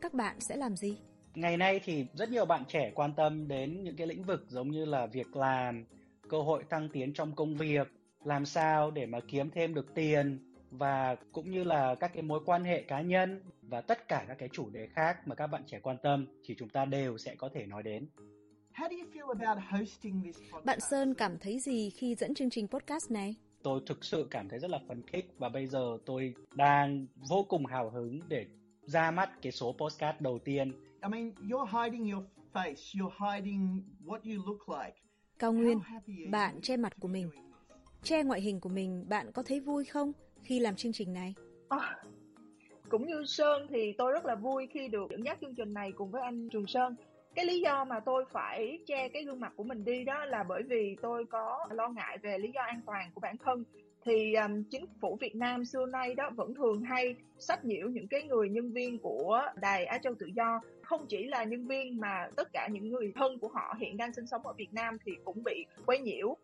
các 0.01 0.13
bạn 0.13 0.39
sẽ 0.39 0.55
làm 0.55 0.75
gì? 0.75 0.97
Ngày 1.35 1.57
nay 1.57 1.79
thì 1.83 2.05
rất 2.13 2.29
nhiều 2.29 2.45
bạn 2.45 2.63
trẻ 2.67 2.91
quan 2.95 3.13
tâm 3.13 3.47
đến 3.47 3.83
những 3.83 3.95
cái 3.95 4.07
lĩnh 4.07 4.23
vực 4.23 4.45
giống 4.47 4.71
như 4.71 4.85
là 4.85 5.05
việc 5.05 5.35
làm, 5.35 5.85
cơ 6.29 6.41
hội 6.41 6.63
thăng 6.69 6.89
tiến 6.89 7.13
trong 7.13 7.35
công 7.35 7.55
việc, 7.55 7.87
làm 8.23 8.45
sao 8.45 8.91
để 8.91 9.05
mà 9.05 9.19
kiếm 9.27 9.49
thêm 9.51 9.73
được 9.73 9.95
tiền 9.95 10.39
và 10.71 11.15
cũng 11.31 11.51
như 11.51 11.63
là 11.63 11.95
các 11.95 12.11
cái 12.13 12.23
mối 12.23 12.39
quan 12.45 12.63
hệ 12.63 12.81
cá 12.81 13.01
nhân 13.01 13.41
và 13.61 13.81
tất 13.81 14.07
cả 14.07 14.25
các 14.27 14.37
cái 14.37 14.49
chủ 14.51 14.69
đề 14.69 14.87
khác 14.87 15.27
mà 15.27 15.35
các 15.35 15.47
bạn 15.47 15.63
trẻ 15.67 15.79
quan 15.79 15.97
tâm 16.03 16.27
thì 16.45 16.55
chúng 16.57 16.69
ta 16.69 16.85
đều 16.85 17.17
sẽ 17.17 17.35
có 17.35 17.49
thể 17.53 17.65
nói 17.65 17.83
đến. 17.83 18.07
Bạn 20.63 20.79
Sơn 20.79 21.13
cảm 21.13 21.37
thấy 21.39 21.59
gì 21.59 21.89
khi 21.89 22.15
dẫn 22.15 22.33
chương 22.33 22.49
trình 22.49 22.67
podcast 22.67 23.11
này? 23.11 23.35
Tôi 23.63 23.81
thực 23.85 24.03
sự 24.03 24.27
cảm 24.31 24.49
thấy 24.49 24.59
rất 24.59 24.71
là 24.71 24.79
phấn 24.87 25.01
khích 25.07 25.33
và 25.37 25.49
bây 25.49 25.67
giờ 25.67 25.97
tôi 26.05 26.33
đang 26.53 27.07
vô 27.29 27.45
cùng 27.49 27.65
hào 27.65 27.89
hứng 27.89 28.19
để 28.27 28.45
ra 28.81 29.11
mắt 29.11 29.29
cái 29.41 29.51
số 29.51 29.75
podcast 29.79 30.21
đầu 30.21 30.39
tiên. 30.39 30.71
I 31.03 31.09
mean, 31.09 31.31
you're 31.49 31.83
hiding 31.83 32.11
your 32.11 32.23
face, 32.53 32.99
you're 32.99 33.33
hiding 33.33 33.83
what 34.05 34.19
you 34.23 34.45
look 34.45 34.69
like. 34.69 34.95
Cao 35.39 35.53
Nguyên, 35.53 35.79
bạn 36.31 36.61
che 36.61 36.77
mặt 36.77 36.93
của 36.99 37.07
mình. 37.07 37.29
Che 38.03 38.23
ngoại 38.23 38.41
hình 38.41 38.59
của 38.59 38.69
mình, 38.69 39.05
bạn 39.09 39.31
có 39.31 39.43
thấy 39.43 39.59
vui 39.59 39.85
không 39.85 40.11
khi 40.41 40.59
làm 40.59 40.75
chương 40.75 40.91
trình 40.91 41.13
này? 41.13 41.33
À, 41.69 41.97
cũng 42.89 43.07
như 43.07 43.23
Sơn 43.25 43.67
thì 43.69 43.93
tôi 43.97 44.11
rất 44.11 44.25
là 44.25 44.35
vui 44.35 44.67
khi 44.73 44.87
được 44.87 45.11
dẫn 45.11 45.25
dắt 45.25 45.37
chương 45.41 45.55
trình 45.55 45.73
này 45.73 45.91
cùng 45.91 46.11
với 46.11 46.21
anh 46.21 46.49
Trường 46.49 46.67
Sơn. 46.67 46.95
Cái 47.35 47.45
lý 47.45 47.59
do 47.59 47.85
mà 47.85 47.99
tôi 47.99 48.25
phải 48.31 48.79
che 48.87 49.09
cái 49.09 49.23
gương 49.23 49.39
mặt 49.39 49.53
của 49.55 49.63
mình 49.63 49.85
đi 49.85 50.03
đó 50.03 50.25
là 50.25 50.43
bởi 50.43 50.63
vì 50.63 50.95
tôi 51.01 51.25
có 51.25 51.67
lo 51.71 51.87
ngại 51.87 52.17
về 52.17 52.37
lý 52.37 52.51
do 52.55 52.61
an 52.61 52.81
toàn 52.85 53.11
của 53.13 53.21
bản 53.21 53.37
thân 53.37 53.63
thì 54.05 54.33
um, 54.33 54.63
chính 54.63 54.85
phủ 55.01 55.17
Việt 55.21 55.35
Nam 55.35 55.65
xưa 55.65 55.85
nay 55.85 56.15
đó 56.15 56.29
vẫn 56.35 56.53
thường 56.53 56.81
hay 56.81 57.15
sách 57.39 57.65
nhiễu 57.65 57.89
những 57.89 58.07
cái 58.07 58.23
người 58.23 58.49
nhân 58.49 58.71
viên 58.71 58.99
của 58.99 59.41
đài 59.61 59.85
Á 59.85 59.97
Châu 59.97 60.13
Tự 60.19 60.25
Do 60.35 60.61
không 60.81 61.05
chỉ 61.09 61.23
là 61.23 61.43
nhân 61.43 61.67
viên 61.67 61.99
mà 61.99 62.27
tất 62.35 62.49
cả 62.53 62.67
những 62.71 62.89
người 62.89 63.11
thân 63.15 63.39
của 63.39 63.47
họ 63.47 63.75
hiện 63.79 63.97
đang 63.97 64.13
sinh 64.13 64.27
sống 64.27 64.47
ở 64.47 64.53
Việt 64.53 64.73
Nam 64.73 64.97
thì 65.05 65.11
cũng 65.23 65.43
bị 65.43 65.65
quấy 65.85 65.99
nhiễu. 65.99 66.37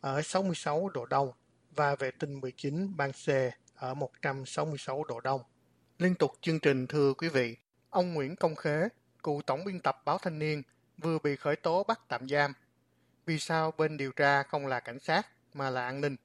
ở 0.00 0.22
66 0.22 0.88
độ 0.88 1.06
Đông 1.06 1.32
và 1.70 1.94
vệ 1.94 2.10
tinh 2.10 2.40
19 2.40 2.96
ban 2.96 3.12
C 3.12 3.28
ở 3.74 3.94
166 3.94 5.04
độ 5.04 5.20
Đông. 5.20 5.40
Liên 5.98 6.14
tục 6.14 6.32
chương 6.40 6.60
trình 6.60 6.86
thưa 6.86 7.14
quý 7.14 7.28
vị, 7.28 7.56
ông 7.90 8.14
Nguyễn 8.14 8.36
Công 8.36 8.54
Khế, 8.54 8.88
cựu 9.22 9.42
tổng 9.46 9.64
biên 9.64 9.80
tập 9.80 10.02
báo 10.04 10.18
Thanh 10.18 10.38
niên, 10.38 10.62
vừa 10.98 11.18
bị 11.18 11.36
khởi 11.36 11.56
tố 11.56 11.84
bắt 11.84 12.00
tạm 12.08 12.28
giam. 12.28 12.52
Vì 13.26 13.38
sao 13.38 13.72
bên 13.78 13.96
điều 13.96 14.12
tra 14.12 14.42
không 14.42 14.66
là 14.66 14.80
cảnh 14.80 14.98
sát 15.00 15.26
mà 15.54 15.70
là 15.70 15.86
an 15.86 16.00
ninh? 16.00 16.16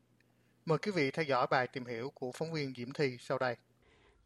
Mời 0.65 0.77
quý 0.77 0.91
vị 0.91 1.12
theo 1.12 1.25
dõi 1.25 1.48
bài 1.50 1.67
tìm 1.67 1.86
hiểu 1.86 2.12
của 2.15 2.31
phóng 2.31 2.53
viên 2.53 2.74
Diễm 2.77 2.93
Thi 2.93 3.17
sau 3.19 3.38
đây. 3.38 3.55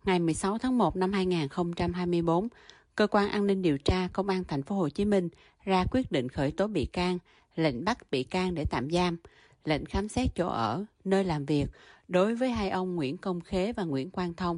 Ngày 0.05 0.19
16 0.19 0.57
tháng 0.57 0.77
1 0.77 0.95
năm 0.95 1.13
2024, 1.13 2.48
cơ 2.95 3.07
quan 3.07 3.29
an 3.29 3.48
ninh 3.48 3.62
điều 3.62 3.77
tra 3.77 4.07
công 4.13 4.29
an 4.29 4.43
thành 4.48 4.63
phố 4.63 4.75
Hồ 4.75 4.89
Chí 4.89 5.05
Minh 5.05 5.29
ra 5.63 5.86
quyết 5.91 6.12
định 6.12 6.29
khởi 6.29 6.51
tố 6.51 6.67
bị 6.67 6.86
can, 6.86 7.17
lệnh 7.55 7.86
bắt 7.86 8.12
bị 8.12 8.24
can 8.24 8.55
để 8.55 8.65
tạm 8.69 8.91
giam, 8.91 9.17
lệnh 9.65 9.86
khám 9.86 10.07
xét 10.07 10.29
chỗ 10.36 10.48
ở, 10.48 10.86
nơi 11.03 11.24
làm 11.24 11.45
việc 11.45 11.65
đối 12.07 12.36
với 12.36 12.50
hai 12.50 12.69
ông 12.69 12.95
Nguyễn 12.95 13.17
Công 13.17 13.41
Khế 13.41 13.74
và 13.74 13.83
Nguyễn 13.83 14.10
Quang 14.10 14.33
Thông. 14.33 14.57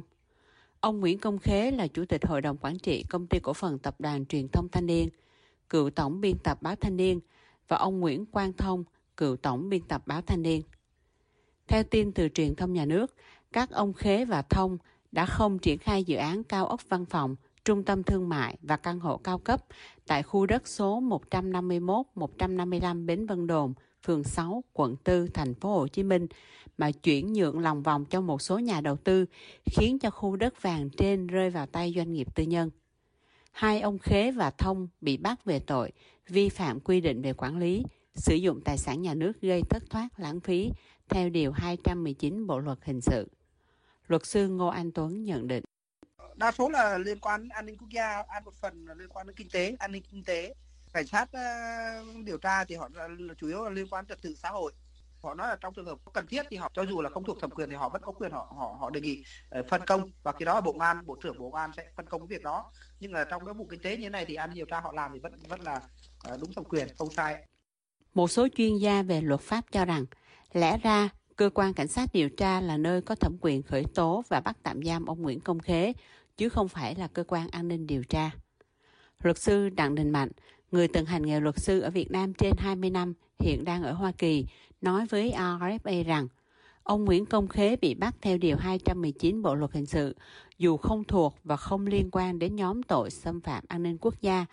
Ông 0.80 1.00
Nguyễn 1.00 1.18
Công 1.18 1.38
Khế 1.38 1.70
là 1.70 1.86
chủ 1.86 2.04
tịch 2.04 2.26
hội 2.26 2.42
đồng 2.42 2.56
quản 2.60 2.78
trị 2.78 3.04
công 3.08 3.26
ty 3.26 3.38
cổ 3.38 3.52
phần 3.52 3.78
tập 3.78 3.94
đoàn 3.98 4.26
truyền 4.26 4.48
thông 4.48 4.68
Thanh 4.68 4.86
niên, 4.86 5.08
cựu 5.70 5.90
tổng 5.90 6.20
biên 6.20 6.38
tập 6.38 6.62
báo 6.62 6.76
Thanh 6.76 6.96
niên 6.96 7.20
và 7.68 7.76
ông 7.76 8.00
Nguyễn 8.00 8.26
Quang 8.26 8.52
Thông, 8.52 8.84
cựu 9.16 9.36
tổng 9.36 9.68
biên 9.68 9.82
tập 9.82 10.02
báo 10.06 10.22
Thanh 10.22 10.42
niên. 10.42 10.62
Theo 11.68 11.82
tin 11.82 12.12
từ 12.12 12.28
truyền 12.28 12.54
thông 12.54 12.72
nhà 12.72 12.84
nước, 12.84 13.14
các 13.52 13.70
ông 13.70 13.92
Khế 13.92 14.24
và 14.24 14.42
Thông 14.42 14.78
đã 15.12 15.26
không 15.26 15.58
triển 15.58 15.78
khai 15.78 16.04
dự 16.04 16.16
án 16.16 16.44
cao 16.44 16.66
ốc 16.66 16.80
văn 16.88 17.04
phòng, 17.06 17.36
trung 17.64 17.82
tâm 17.82 18.02
thương 18.02 18.28
mại 18.28 18.58
và 18.62 18.76
căn 18.76 19.00
hộ 19.00 19.16
cao 19.16 19.38
cấp 19.38 19.64
tại 20.06 20.22
khu 20.22 20.46
đất 20.46 20.68
số 20.68 21.02
151-155 21.30 23.06
Bến 23.06 23.26
Vân 23.26 23.46
Đồn, 23.46 23.74
phường 24.02 24.24
6, 24.24 24.64
quận 24.72 24.96
4, 25.04 25.26
thành 25.34 25.54
phố 25.54 25.78
Hồ 25.78 25.88
Chí 25.88 26.02
Minh 26.02 26.26
mà 26.78 26.90
chuyển 26.90 27.32
nhượng 27.32 27.58
lòng 27.58 27.82
vòng 27.82 28.04
cho 28.04 28.20
một 28.20 28.42
số 28.42 28.58
nhà 28.58 28.80
đầu 28.80 28.96
tư, 28.96 29.26
khiến 29.64 29.98
cho 29.98 30.10
khu 30.10 30.36
đất 30.36 30.62
vàng 30.62 30.90
trên 30.90 31.26
rơi 31.26 31.50
vào 31.50 31.66
tay 31.66 31.92
doanh 31.96 32.12
nghiệp 32.12 32.34
tư 32.34 32.42
nhân. 32.42 32.70
Hai 33.52 33.80
ông 33.80 33.98
Khế 33.98 34.30
và 34.30 34.50
Thông 34.50 34.88
bị 35.00 35.16
bắt 35.16 35.44
về 35.44 35.58
tội 35.58 35.92
vi 36.28 36.48
phạm 36.48 36.80
quy 36.80 37.00
định 37.00 37.22
về 37.22 37.32
quản 37.32 37.58
lý, 37.58 37.84
sử 38.14 38.34
dụng 38.34 38.60
tài 38.64 38.78
sản 38.78 39.02
nhà 39.02 39.14
nước 39.14 39.40
gây 39.40 39.62
thất 39.70 39.82
thoát 39.90 40.08
lãng 40.16 40.40
phí 40.40 40.70
theo 41.08 41.28
Điều 41.28 41.52
219 41.52 42.46
Bộ 42.46 42.58
Luật 42.58 42.78
Hình 42.84 43.00
sự. 43.00 43.28
Luật 44.08 44.26
sư 44.26 44.48
Ngô 44.48 44.66
Anh 44.66 44.92
Tuấn 44.92 45.24
nhận 45.24 45.48
định. 45.48 45.64
Đa 46.34 46.52
số 46.52 46.68
là 46.68 46.98
liên 46.98 47.20
quan 47.20 47.42
đến 47.42 47.48
an 47.48 47.66
ninh 47.66 47.76
quốc 47.78 47.88
gia, 47.90 48.22
an 48.28 48.44
một 48.44 48.54
phần 48.54 48.86
là 48.86 48.94
liên 48.94 49.08
quan 49.08 49.26
đến 49.26 49.36
kinh 49.36 49.48
tế, 49.50 49.76
an 49.78 49.92
ninh 49.92 50.02
kinh 50.10 50.24
tế. 50.24 50.54
Cảnh 50.92 51.06
sát 51.06 51.22
uh, 51.22 52.24
điều 52.24 52.38
tra 52.38 52.64
thì 52.64 52.74
họ 52.74 52.88
là, 52.94 53.34
chủ 53.38 53.46
yếu 53.46 53.64
là 53.64 53.70
liên 53.70 53.86
quan 53.90 54.06
trật 54.06 54.22
tự 54.22 54.34
xã 54.34 54.50
hội. 54.50 54.72
Họ 55.22 55.34
nói 55.34 55.48
là 55.48 55.56
trong 55.60 55.74
trường 55.74 55.86
hợp 55.86 55.98
cần 56.12 56.26
thiết 56.26 56.42
thì 56.50 56.56
họ 56.56 56.70
cho 56.74 56.82
dù 56.82 57.00
là 57.00 57.10
không 57.10 57.24
thuộc 57.24 57.40
thẩm 57.40 57.50
quyền 57.50 57.70
thì 57.70 57.76
họ 57.76 57.88
vẫn 57.88 58.02
có 58.04 58.12
quyền 58.12 58.32
họ 58.32 58.54
họ 58.58 58.76
họ 58.80 58.90
đề 58.90 59.00
nghị 59.00 59.24
uh, 59.58 59.66
phân 59.68 59.80
công 59.86 60.10
và 60.22 60.32
khi 60.32 60.44
đó 60.44 60.54
là 60.54 60.60
bộ 60.60 60.76
an, 60.78 61.06
bộ 61.06 61.16
trưởng 61.22 61.38
bộ 61.38 61.50
an 61.50 61.70
sẽ 61.76 61.86
phân 61.96 62.06
công 62.06 62.20
cái 62.20 62.36
việc 62.36 62.42
đó. 62.42 62.72
Nhưng 63.00 63.12
là 63.12 63.24
trong 63.24 63.44
cái 63.44 63.54
vụ 63.54 63.66
kinh 63.70 63.80
tế 63.80 63.96
như 63.96 64.02
thế 64.02 64.10
này 64.10 64.24
thì 64.24 64.34
an 64.34 64.50
điều 64.54 64.66
tra 64.66 64.80
họ 64.80 64.92
làm 64.92 65.10
thì 65.14 65.18
vẫn 65.18 65.32
vẫn 65.48 65.60
là 65.60 65.80
uh, 66.32 66.40
đúng 66.40 66.52
thẩm 66.54 66.64
quyền, 66.64 66.88
không 66.98 67.10
sai. 67.10 67.46
Một 68.14 68.30
số 68.30 68.48
chuyên 68.56 68.76
gia 68.76 69.02
về 69.02 69.20
luật 69.20 69.40
pháp 69.40 69.64
cho 69.72 69.84
rằng 69.84 70.04
lẽ 70.52 70.78
ra 70.82 71.08
cơ 71.36 71.50
quan 71.54 71.74
cảnh 71.74 71.88
sát 71.88 72.08
điều 72.12 72.28
tra 72.28 72.60
là 72.60 72.76
nơi 72.76 73.00
có 73.00 73.14
thẩm 73.14 73.36
quyền 73.40 73.62
khởi 73.62 73.84
tố 73.94 74.24
và 74.28 74.40
bắt 74.40 74.56
tạm 74.62 74.82
giam 74.82 75.06
ông 75.06 75.22
Nguyễn 75.22 75.40
Công 75.40 75.58
Khế, 75.58 75.92
chứ 76.36 76.48
không 76.48 76.68
phải 76.68 76.94
là 76.94 77.08
cơ 77.08 77.24
quan 77.28 77.48
an 77.48 77.68
ninh 77.68 77.86
điều 77.86 78.04
tra. 78.04 78.30
Luật 79.22 79.38
sư 79.38 79.68
Đặng 79.68 79.94
Đình 79.94 80.10
Mạnh, 80.10 80.28
người 80.72 80.88
từng 80.88 81.06
hành 81.06 81.26
nghề 81.26 81.40
luật 81.40 81.58
sư 81.58 81.80
ở 81.80 81.90
Việt 81.90 82.10
Nam 82.10 82.34
trên 82.34 82.52
20 82.58 82.90
năm, 82.90 83.14
hiện 83.38 83.64
đang 83.64 83.82
ở 83.82 83.92
Hoa 83.92 84.12
Kỳ, 84.18 84.46
nói 84.80 85.06
với 85.06 85.32
RFA 85.36 86.04
rằng 86.04 86.28
ông 86.82 87.04
Nguyễn 87.04 87.26
Công 87.26 87.48
Khế 87.48 87.76
bị 87.76 87.94
bắt 87.94 88.14
theo 88.20 88.38
Điều 88.38 88.56
219 88.56 89.42
Bộ 89.42 89.54
Luật 89.54 89.72
Hình 89.72 89.86
sự, 89.86 90.16
dù 90.58 90.76
không 90.76 91.04
thuộc 91.04 91.36
và 91.44 91.56
không 91.56 91.86
liên 91.86 92.08
quan 92.12 92.38
đến 92.38 92.56
nhóm 92.56 92.82
tội 92.82 93.10
xâm 93.10 93.40
phạm 93.40 93.64
an 93.68 93.82
ninh 93.82 93.98
quốc 94.00 94.14
gia, 94.20 94.46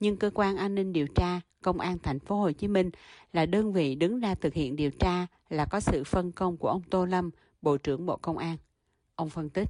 nhưng 0.00 0.16
cơ 0.16 0.30
quan 0.34 0.56
an 0.56 0.74
ninh 0.74 0.92
điều 0.92 1.06
tra 1.14 1.40
công 1.62 1.80
an 1.80 1.98
thành 2.02 2.20
phố 2.20 2.36
Hồ 2.36 2.52
Chí 2.52 2.68
Minh 2.68 2.90
là 3.32 3.46
đơn 3.46 3.72
vị 3.72 3.94
đứng 3.94 4.20
ra 4.20 4.34
thực 4.34 4.54
hiện 4.54 4.76
điều 4.76 4.90
tra 4.90 5.26
là 5.48 5.66
có 5.70 5.80
sự 5.80 6.04
phân 6.04 6.32
công 6.32 6.56
của 6.56 6.68
ông 6.68 6.82
Tô 6.90 7.04
Lâm, 7.04 7.30
Bộ 7.62 7.76
trưởng 7.76 8.06
Bộ 8.06 8.16
Công 8.16 8.38
an. 8.38 8.56
Ông 9.14 9.30
phân 9.30 9.50
tích. 9.50 9.68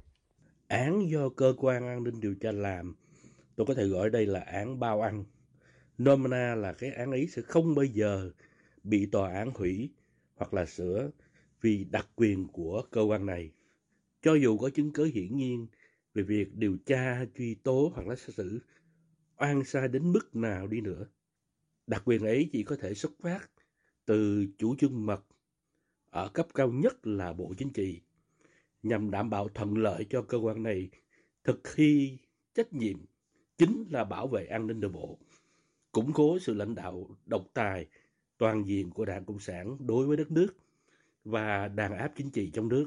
Án 0.67 1.09
do 1.09 1.29
cơ 1.29 1.53
quan 1.57 1.87
an 1.87 2.03
ninh 2.03 2.19
điều 2.19 2.35
tra 2.35 2.51
làm, 2.51 2.95
tôi 3.55 3.65
có 3.65 3.73
thể 3.73 3.85
gọi 3.85 4.09
đây 4.09 4.25
là 4.25 4.39
án 4.39 4.79
bao 4.79 5.01
ăn. 5.01 5.23
Nomina 5.97 6.55
là 6.55 6.73
cái 6.73 6.91
án 6.91 7.11
ấy 7.11 7.27
sẽ 7.27 7.41
không 7.41 7.75
bao 7.75 7.85
giờ 7.85 8.31
bị 8.83 9.05
tòa 9.05 9.33
án 9.33 9.51
hủy 9.55 9.89
hoặc 10.35 10.53
là 10.53 10.65
sửa 10.65 11.09
vì 11.61 11.83
đặc 11.83 12.07
quyền 12.15 12.47
của 12.47 12.83
cơ 12.91 13.01
quan 13.01 13.25
này. 13.25 13.51
Cho 14.21 14.33
dù 14.33 14.57
có 14.57 14.69
chứng 14.69 14.93
cứ 14.93 15.05
hiển 15.05 15.35
nhiên 15.35 15.67
về 16.13 16.23
việc 16.23 16.55
điều 16.55 16.77
tra, 16.85 17.25
truy 17.37 17.55
tố 17.55 17.91
hoặc 17.95 18.07
là 18.07 18.15
xét 18.15 18.35
xử 18.35 18.59
oan 19.39 19.63
sai 19.63 19.87
đến 19.87 20.11
mức 20.11 20.35
nào 20.35 20.67
đi 20.67 20.81
nữa. 20.81 21.05
Đặc 21.87 22.01
quyền 22.05 22.25
ấy 22.25 22.49
chỉ 22.51 22.63
có 22.63 22.75
thể 22.75 22.93
xuất 22.93 23.11
phát 23.19 23.51
từ 24.05 24.47
chủ 24.57 24.75
trương 24.75 25.05
mật 25.05 25.25
ở 26.09 26.29
cấp 26.29 26.47
cao 26.53 26.71
nhất 26.71 27.07
là 27.07 27.33
Bộ 27.33 27.53
Chính 27.57 27.73
trị 27.73 28.01
nhằm 28.83 29.11
đảm 29.11 29.29
bảo 29.29 29.49
thuận 29.49 29.77
lợi 29.77 30.05
cho 30.09 30.21
cơ 30.21 30.37
quan 30.37 30.63
này 30.63 30.89
thực 31.43 31.61
thi 31.75 32.17
trách 32.53 32.73
nhiệm 32.73 32.97
chính 33.57 33.85
là 33.89 34.03
bảo 34.03 34.27
vệ 34.27 34.45
an 34.45 34.67
ninh 34.67 34.79
nội 34.79 34.91
bộ, 34.91 35.19
củng 35.91 36.13
cố 36.13 36.39
sự 36.39 36.53
lãnh 36.53 36.75
đạo 36.75 37.09
độc 37.25 37.45
tài 37.53 37.87
toàn 38.37 38.67
diện 38.67 38.89
của 38.89 39.05
Đảng 39.05 39.25
Cộng 39.25 39.39
sản 39.39 39.77
đối 39.79 40.07
với 40.07 40.17
đất 40.17 40.31
nước 40.31 40.47
và 41.23 41.67
đàn 41.67 41.97
áp 41.97 42.11
chính 42.15 42.29
trị 42.29 42.51
trong 42.53 42.67
nước. 42.67 42.85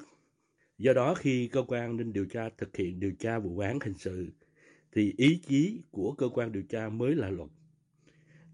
Do 0.78 0.92
đó 0.92 1.14
khi 1.14 1.49
cơ 1.49 1.64
quan 1.68 1.82
an 1.82 1.97
ninh 1.97 2.12
điều 2.12 2.25
tra 2.25 2.49
thực 2.59 2.76
hiện 2.76 3.00
điều 3.00 3.12
tra 3.18 3.38
vụ 3.38 3.59
án 3.59 3.78
hình 3.80 3.94
sự 3.99 4.30
thì 4.92 5.14
ý 5.16 5.40
chí 5.49 5.82
của 5.90 6.12
cơ 6.12 6.28
quan 6.28 6.52
điều 6.52 6.62
tra 6.62 6.88
mới 6.88 7.14
là 7.14 7.30
luật. 7.30 7.49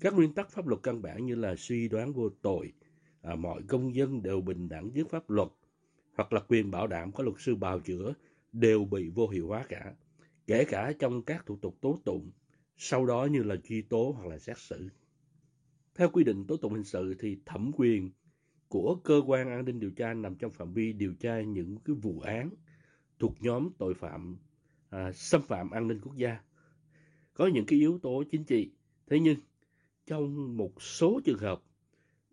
Các 0.01 0.15
nguyên 0.15 0.35
tắc 0.35 0.51
pháp 0.51 0.67
luật 0.67 0.83
căn 0.83 1.03
bản 1.03 1.27
như 1.27 1.35
là 1.35 1.57
suy 1.57 1.89
đoán 1.89 2.13
vô 2.13 2.29
tội, 2.43 2.73
à, 3.23 3.35
mọi 3.35 3.63
công 3.69 3.95
dân 3.95 4.23
đều 4.23 4.41
bình 4.41 4.69
đẳng 4.69 4.91
trước 4.91 5.11
pháp 5.11 5.31
luật, 5.31 5.49
hoặc 6.15 6.33
là 6.33 6.41
quyền 6.49 6.71
bảo 6.71 6.87
đảm 6.87 7.13
có 7.13 7.25
luật 7.25 7.37
sư 7.39 7.55
bào 7.55 7.81
chữa 7.81 8.15
đều 8.53 8.85
bị 8.85 9.09
vô 9.09 9.29
hiệu 9.29 9.47
hóa 9.49 9.67
cả, 9.69 9.95
kể 10.47 10.65
cả 10.65 10.93
trong 10.99 11.23
các 11.23 11.47
thủ 11.47 11.57
tục 11.57 11.77
tố 11.81 12.01
tụng, 12.05 12.31
sau 12.77 13.07
đó 13.07 13.29
như 13.31 13.43
là 13.43 13.57
truy 13.65 13.83
tố 13.83 14.15
hoặc 14.17 14.27
là 14.29 14.39
xét 14.39 14.59
xử. 14.59 14.89
Theo 15.95 16.11
quy 16.11 16.25
định 16.25 16.45
tố 16.47 16.57
tụng 16.57 16.75
hình 16.75 16.85
sự 16.85 17.15
thì 17.19 17.39
thẩm 17.47 17.71
quyền 17.75 18.11
của 18.69 18.97
cơ 19.05 19.23
quan 19.27 19.49
an 19.49 19.65
ninh 19.65 19.81
điều 19.81 19.91
tra 19.91 20.15
nằm 20.15 20.35
trong 20.35 20.53
phạm 20.53 20.73
vi 20.73 20.93
điều 20.93 21.15
tra 21.15 21.41
những 21.41 21.77
cái 21.85 21.97
vụ 21.97 22.21
án 22.21 22.51
thuộc 23.19 23.35
nhóm 23.41 23.71
tội 23.79 23.95
phạm 23.95 24.37
à, 24.91 25.13
xâm 25.13 25.43
phạm 25.43 25.71
an 25.71 25.89
ninh 25.89 26.01
quốc 26.01 26.17
gia. 26.17 26.39
Có 27.35 27.47
những 27.47 27.67
cái 27.67 27.79
yếu 27.79 27.99
tố 28.03 28.23
chính 28.31 28.45
trị, 28.45 28.71
thế 29.07 29.21
nhưng 29.21 29.37
trong 30.07 30.57
một 30.57 30.83
số 30.83 31.21
trường 31.25 31.39
hợp 31.39 31.63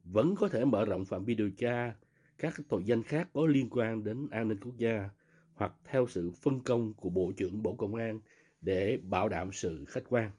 vẫn 0.03 0.35
có 0.35 0.47
thể 0.50 0.65
mở 0.65 0.85
rộng 0.85 1.05
phạm 1.05 1.25
vi 1.25 1.35
điều 1.35 1.51
tra 1.51 1.95
các 2.38 2.53
tội 2.69 2.83
danh 2.83 3.03
khác 3.03 3.27
có 3.33 3.45
liên 3.45 3.69
quan 3.71 4.03
đến 4.03 4.27
an 4.31 4.47
ninh 4.47 4.59
quốc 4.59 4.77
gia 4.77 5.09
hoặc 5.53 5.74
theo 5.83 6.07
sự 6.07 6.31
phân 6.31 6.59
công 6.59 6.93
của 6.93 7.09
Bộ 7.09 7.31
trưởng 7.38 7.63
Bộ 7.63 7.75
Công 7.75 7.95
an 7.95 8.19
để 8.62 9.00
bảo 9.03 9.29
đảm 9.29 9.51
sự 9.53 9.85
khách 9.88 10.03
quan. 10.09 10.31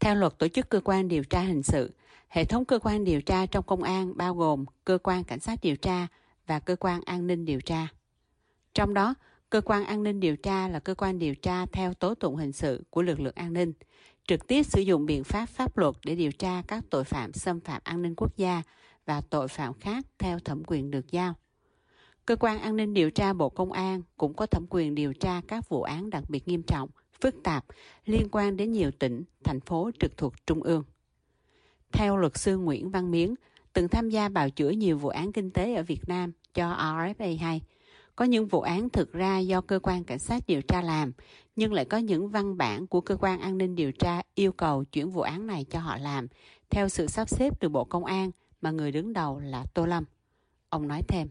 Theo 0.00 0.14
luật 0.14 0.38
tổ 0.38 0.48
chức 0.48 0.68
cơ 0.68 0.80
quan 0.84 1.08
điều 1.08 1.24
tra 1.24 1.40
hình 1.40 1.62
sự, 1.62 1.94
hệ 2.28 2.44
thống 2.44 2.64
cơ 2.64 2.78
quan 2.78 3.04
điều 3.04 3.22
tra 3.22 3.46
trong 3.46 3.64
công 3.64 3.82
an 3.82 4.16
bao 4.16 4.34
gồm 4.34 4.64
cơ 4.84 4.98
quan 5.02 5.24
cảnh 5.24 5.40
sát 5.40 5.58
điều 5.62 5.76
tra 5.76 6.06
và 6.46 6.58
cơ 6.58 6.76
quan 6.76 7.00
an 7.06 7.26
ninh 7.26 7.44
điều 7.44 7.60
tra. 7.60 7.88
Trong 8.74 8.94
đó, 8.94 9.14
Cơ 9.56 9.60
quan 9.60 9.84
an 9.84 10.02
ninh 10.02 10.20
điều 10.20 10.36
tra 10.36 10.68
là 10.68 10.78
cơ 10.78 10.94
quan 10.94 11.18
điều 11.18 11.34
tra 11.34 11.66
theo 11.66 11.94
tố 11.94 12.14
tụng 12.14 12.36
hình 12.36 12.52
sự 12.52 12.84
của 12.90 13.02
lực 13.02 13.20
lượng 13.20 13.34
an 13.34 13.52
ninh, 13.52 13.72
trực 14.26 14.46
tiếp 14.46 14.62
sử 14.62 14.80
dụng 14.80 15.06
biện 15.06 15.24
pháp 15.24 15.48
pháp 15.48 15.78
luật 15.78 15.94
để 16.04 16.14
điều 16.14 16.32
tra 16.32 16.62
các 16.68 16.84
tội 16.90 17.04
phạm 17.04 17.32
xâm 17.32 17.60
phạm 17.60 17.80
an 17.84 18.02
ninh 18.02 18.14
quốc 18.16 18.36
gia 18.36 18.62
và 19.06 19.20
tội 19.20 19.48
phạm 19.48 19.74
khác 19.74 20.06
theo 20.18 20.38
thẩm 20.38 20.62
quyền 20.66 20.90
được 20.90 21.10
giao. 21.10 21.34
Cơ 22.26 22.36
quan 22.36 22.58
an 22.58 22.76
ninh 22.76 22.94
điều 22.94 23.10
tra 23.10 23.32
Bộ 23.32 23.48
Công 23.48 23.72
an 23.72 24.02
cũng 24.16 24.34
có 24.34 24.46
thẩm 24.46 24.66
quyền 24.70 24.94
điều 24.94 25.12
tra 25.12 25.40
các 25.48 25.68
vụ 25.68 25.82
án 25.82 26.10
đặc 26.10 26.24
biệt 26.28 26.48
nghiêm 26.48 26.62
trọng, 26.62 26.88
phức 27.20 27.34
tạp 27.44 27.64
liên 28.04 28.28
quan 28.32 28.56
đến 28.56 28.72
nhiều 28.72 28.90
tỉnh, 28.90 29.24
thành 29.44 29.60
phố 29.60 29.90
trực 30.00 30.16
thuộc 30.16 30.46
Trung 30.46 30.62
ương. 30.62 30.84
Theo 31.92 32.16
luật 32.16 32.36
sư 32.36 32.58
Nguyễn 32.58 32.90
Văn 32.90 33.10
Miến, 33.10 33.34
từng 33.72 33.88
tham 33.88 34.10
gia 34.10 34.28
bào 34.28 34.50
chữa 34.50 34.70
nhiều 34.70 34.98
vụ 34.98 35.08
án 35.08 35.32
kinh 35.32 35.50
tế 35.50 35.74
ở 35.74 35.82
Việt 35.82 36.08
Nam 36.08 36.32
cho 36.54 36.76
RFA 36.76 37.38
2, 37.38 37.60
có 38.16 38.24
những 38.24 38.46
vụ 38.46 38.60
án 38.60 38.90
thực 38.90 39.12
ra 39.12 39.38
do 39.38 39.60
cơ 39.60 39.78
quan 39.82 40.04
cảnh 40.04 40.18
sát 40.18 40.42
điều 40.46 40.62
tra 40.62 40.82
làm, 40.82 41.12
nhưng 41.56 41.72
lại 41.72 41.84
có 41.84 41.98
những 41.98 42.28
văn 42.28 42.56
bản 42.56 42.86
của 42.86 43.00
cơ 43.00 43.16
quan 43.20 43.40
an 43.40 43.58
ninh 43.58 43.74
điều 43.74 43.92
tra 43.92 44.22
yêu 44.34 44.52
cầu 44.52 44.84
chuyển 44.84 45.10
vụ 45.10 45.20
án 45.20 45.46
này 45.46 45.64
cho 45.70 45.78
họ 45.78 45.96
làm, 45.96 46.26
theo 46.70 46.88
sự 46.88 47.06
sắp 47.06 47.28
xếp 47.28 47.60
từ 47.60 47.68
Bộ 47.68 47.84
Công 47.84 48.04
an 48.04 48.30
mà 48.60 48.70
người 48.70 48.92
đứng 48.92 49.12
đầu 49.12 49.38
là 49.38 49.64
Tô 49.74 49.86
Lâm. 49.86 50.04
Ông 50.68 50.88
nói 50.88 51.02
thêm. 51.08 51.28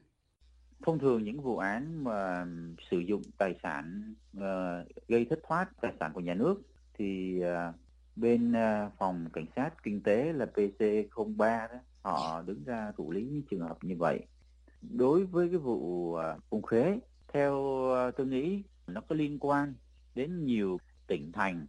Thông 0.86 1.00
thường 1.00 1.24
những 1.24 1.42
vụ 1.42 1.58
án 1.58 2.04
mà 2.04 2.46
sử 2.92 3.00
dụng 3.00 3.22
tài 3.38 3.56
sản 3.64 4.14
uh, 4.38 5.08
gây 5.08 5.26
thất 5.30 5.40
thoát 5.48 5.70
tài 5.82 5.94
sản 6.00 6.12
của 6.14 6.22
nhà 6.22 6.34
nước 6.34 6.62
thì 6.94 7.40
uh, 7.40 7.76
bên 8.16 8.52
uh, 8.52 8.94
phòng 9.00 9.30
cảnh 9.34 9.46
sát 9.56 9.84
kinh 9.84 10.02
tế 10.04 10.34
là 10.34 10.46
PC03 10.54 11.38
đó 11.68 11.80
họ 12.02 12.42
đứng 12.42 12.64
ra 12.64 12.92
thủ 12.98 13.12
lý 13.12 13.22
những 13.24 13.44
trường 13.50 13.60
hợp 13.60 13.78
như 13.82 13.96
vậy 13.98 14.20
đối 14.90 15.26
với 15.26 15.50
cái 15.50 15.58
vụ 15.58 16.14
à, 16.16 16.34
uh, 16.34 16.44
phùng 16.50 16.64
khế 16.64 17.00
theo 17.34 17.64
à, 17.96 18.12
tôi 18.12 18.28
nghĩ 18.28 18.64
nó 18.88 19.02
có 19.02 19.16
liên 19.16 19.40
quan 19.40 19.74
đến 20.16 20.46
nhiều 20.46 20.80
tỉnh 21.08 21.32
thành 21.32 21.68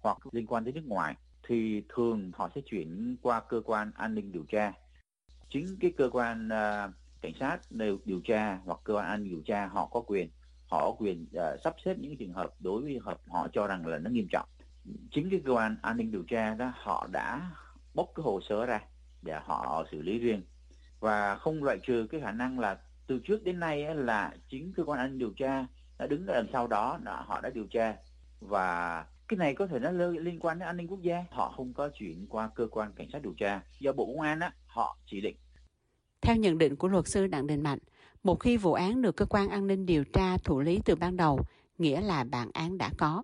hoặc 0.00 0.18
liên 0.32 0.46
quan 0.46 0.64
đến 0.64 0.74
nước 0.74 0.86
ngoài 0.86 1.14
thì 1.46 1.82
thường 1.88 2.30
họ 2.34 2.50
sẽ 2.54 2.60
chuyển 2.60 3.16
qua 3.22 3.40
cơ 3.40 3.62
quan 3.64 3.90
an 3.94 4.14
ninh 4.14 4.32
điều 4.32 4.44
tra. 4.44 4.72
Chính 5.48 5.76
cái 5.80 5.92
cơ 5.96 6.08
quan 6.12 6.48
uh, 6.48 6.94
cảnh 7.20 7.32
sát 7.40 7.58
điều, 7.70 7.98
điều 8.04 8.20
tra 8.24 8.60
hoặc 8.64 8.80
cơ 8.84 8.94
quan 8.94 9.06
an 9.06 9.22
ninh 9.22 9.30
điều 9.30 9.42
tra 9.42 9.66
họ 9.66 9.86
có 9.86 10.00
quyền 10.00 10.30
họ 10.68 10.80
có 10.90 10.96
quyền 10.98 11.26
uh, 11.36 11.60
sắp 11.64 11.74
xếp 11.84 11.98
những 11.98 12.16
trường 12.16 12.32
hợp 12.32 12.50
đối 12.60 12.82
với 12.82 12.98
hợp 13.02 13.20
họ 13.28 13.48
cho 13.52 13.66
rằng 13.66 13.86
là 13.86 13.98
nó 13.98 14.10
nghiêm 14.10 14.26
trọng. 14.30 14.48
Chính 15.10 15.30
cái 15.30 15.40
cơ 15.44 15.52
quan 15.52 15.76
an 15.82 15.96
ninh 15.96 16.10
điều 16.10 16.22
tra 16.22 16.54
đó 16.54 16.72
họ 16.76 17.08
đã 17.12 17.50
bốc 17.94 18.08
cái 18.14 18.22
hồ 18.22 18.40
sơ 18.48 18.66
ra 18.66 18.80
để 19.22 19.40
họ 19.44 19.84
xử 19.90 20.02
lý 20.02 20.18
riêng 20.18 20.42
và 21.00 21.36
không 21.36 21.64
loại 21.64 21.78
trừ 21.86 22.06
cái 22.10 22.20
khả 22.20 22.32
năng 22.32 22.58
là 22.58 22.78
từ 23.06 23.18
trước 23.18 23.44
đến 23.44 23.60
nay 23.60 23.84
ấy, 23.84 23.94
là 23.94 24.34
chính 24.48 24.72
cơ 24.72 24.84
quan 24.84 24.98
an 24.98 25.10
ninh 25.10 25.18
điều 25.18 25.32
tra 25.36 25.66
đã 25.98 26.06
đứng 26.06 26.26
ở 26.26 26.34
đằng 26.34 26.46
sau 26.52 26.66
đó 26.66 26.98
là 27.04 27.22
họ 27.26 27.40
đã 27.40 27.50
điều 27.50 27.66
tra. 27.66 27.96
Và 28.40 29.04
cái 29.28 29.36
này 29.36 29.54
có 29.54 29.66
thể 29.66 29.78
nó 29.78 29.90
liên 29.90 30.40
quan 30.40 30.58
đến 30.58 30.66
an 30.66 30.76
ninh 30.76 30.86
quốc 30.86 31.02
gia. 31.02 31.24
Họ 31.30 31.54
không 31.56 31.74
có 31.74 31.88
chuyển 31.88 32.26
qua 32.28 32.50
cơ 32.54 32.66
quan 32.70 32.92
cảnh 32.92 33.08
sát 33.12 33.22
điều 33.22 33.34
tra. 33.36 33.60
Do 33.80 33.92
bộ 33.92 34.06
công 34.06 34.20
an 34.20 34.40
á 34.40 34.52
họ 34.66 34.98
chỉ 35.06 35.20
định. 35.20 35.36
Theo 36.20 36.36
nhận 36.36 36.58
định 36.58 36.76
của 36.76 36.88
luật 36.88 37.08
sư 37.08 37.26
đặng 37.26 37.46
đình 37.46 37.62
mạnh 37.62 37.78
một 38.24 38.40
khi 38.40 38.56
vụ 38.56 38.72
án 38.72 39.02
được 39.02 39.16
cơ 39.16 39.24
quan 39.24 39.48
an 39.48 39.66
ninh 39.66 39.86
điều 39.86 40.04
tra 40.04 40.36
thụ 40.38 40.60
lý 40.60 40.80
từ 40.84 40.94
ban 40.96 41.16
đầu 41.16 41.40
nghĩa 41.78 42.00
là 42.00 42.24
bản 42.24 42.50
án 42.52 42.78
đã 42.78 42.90
có. 42.98 43.22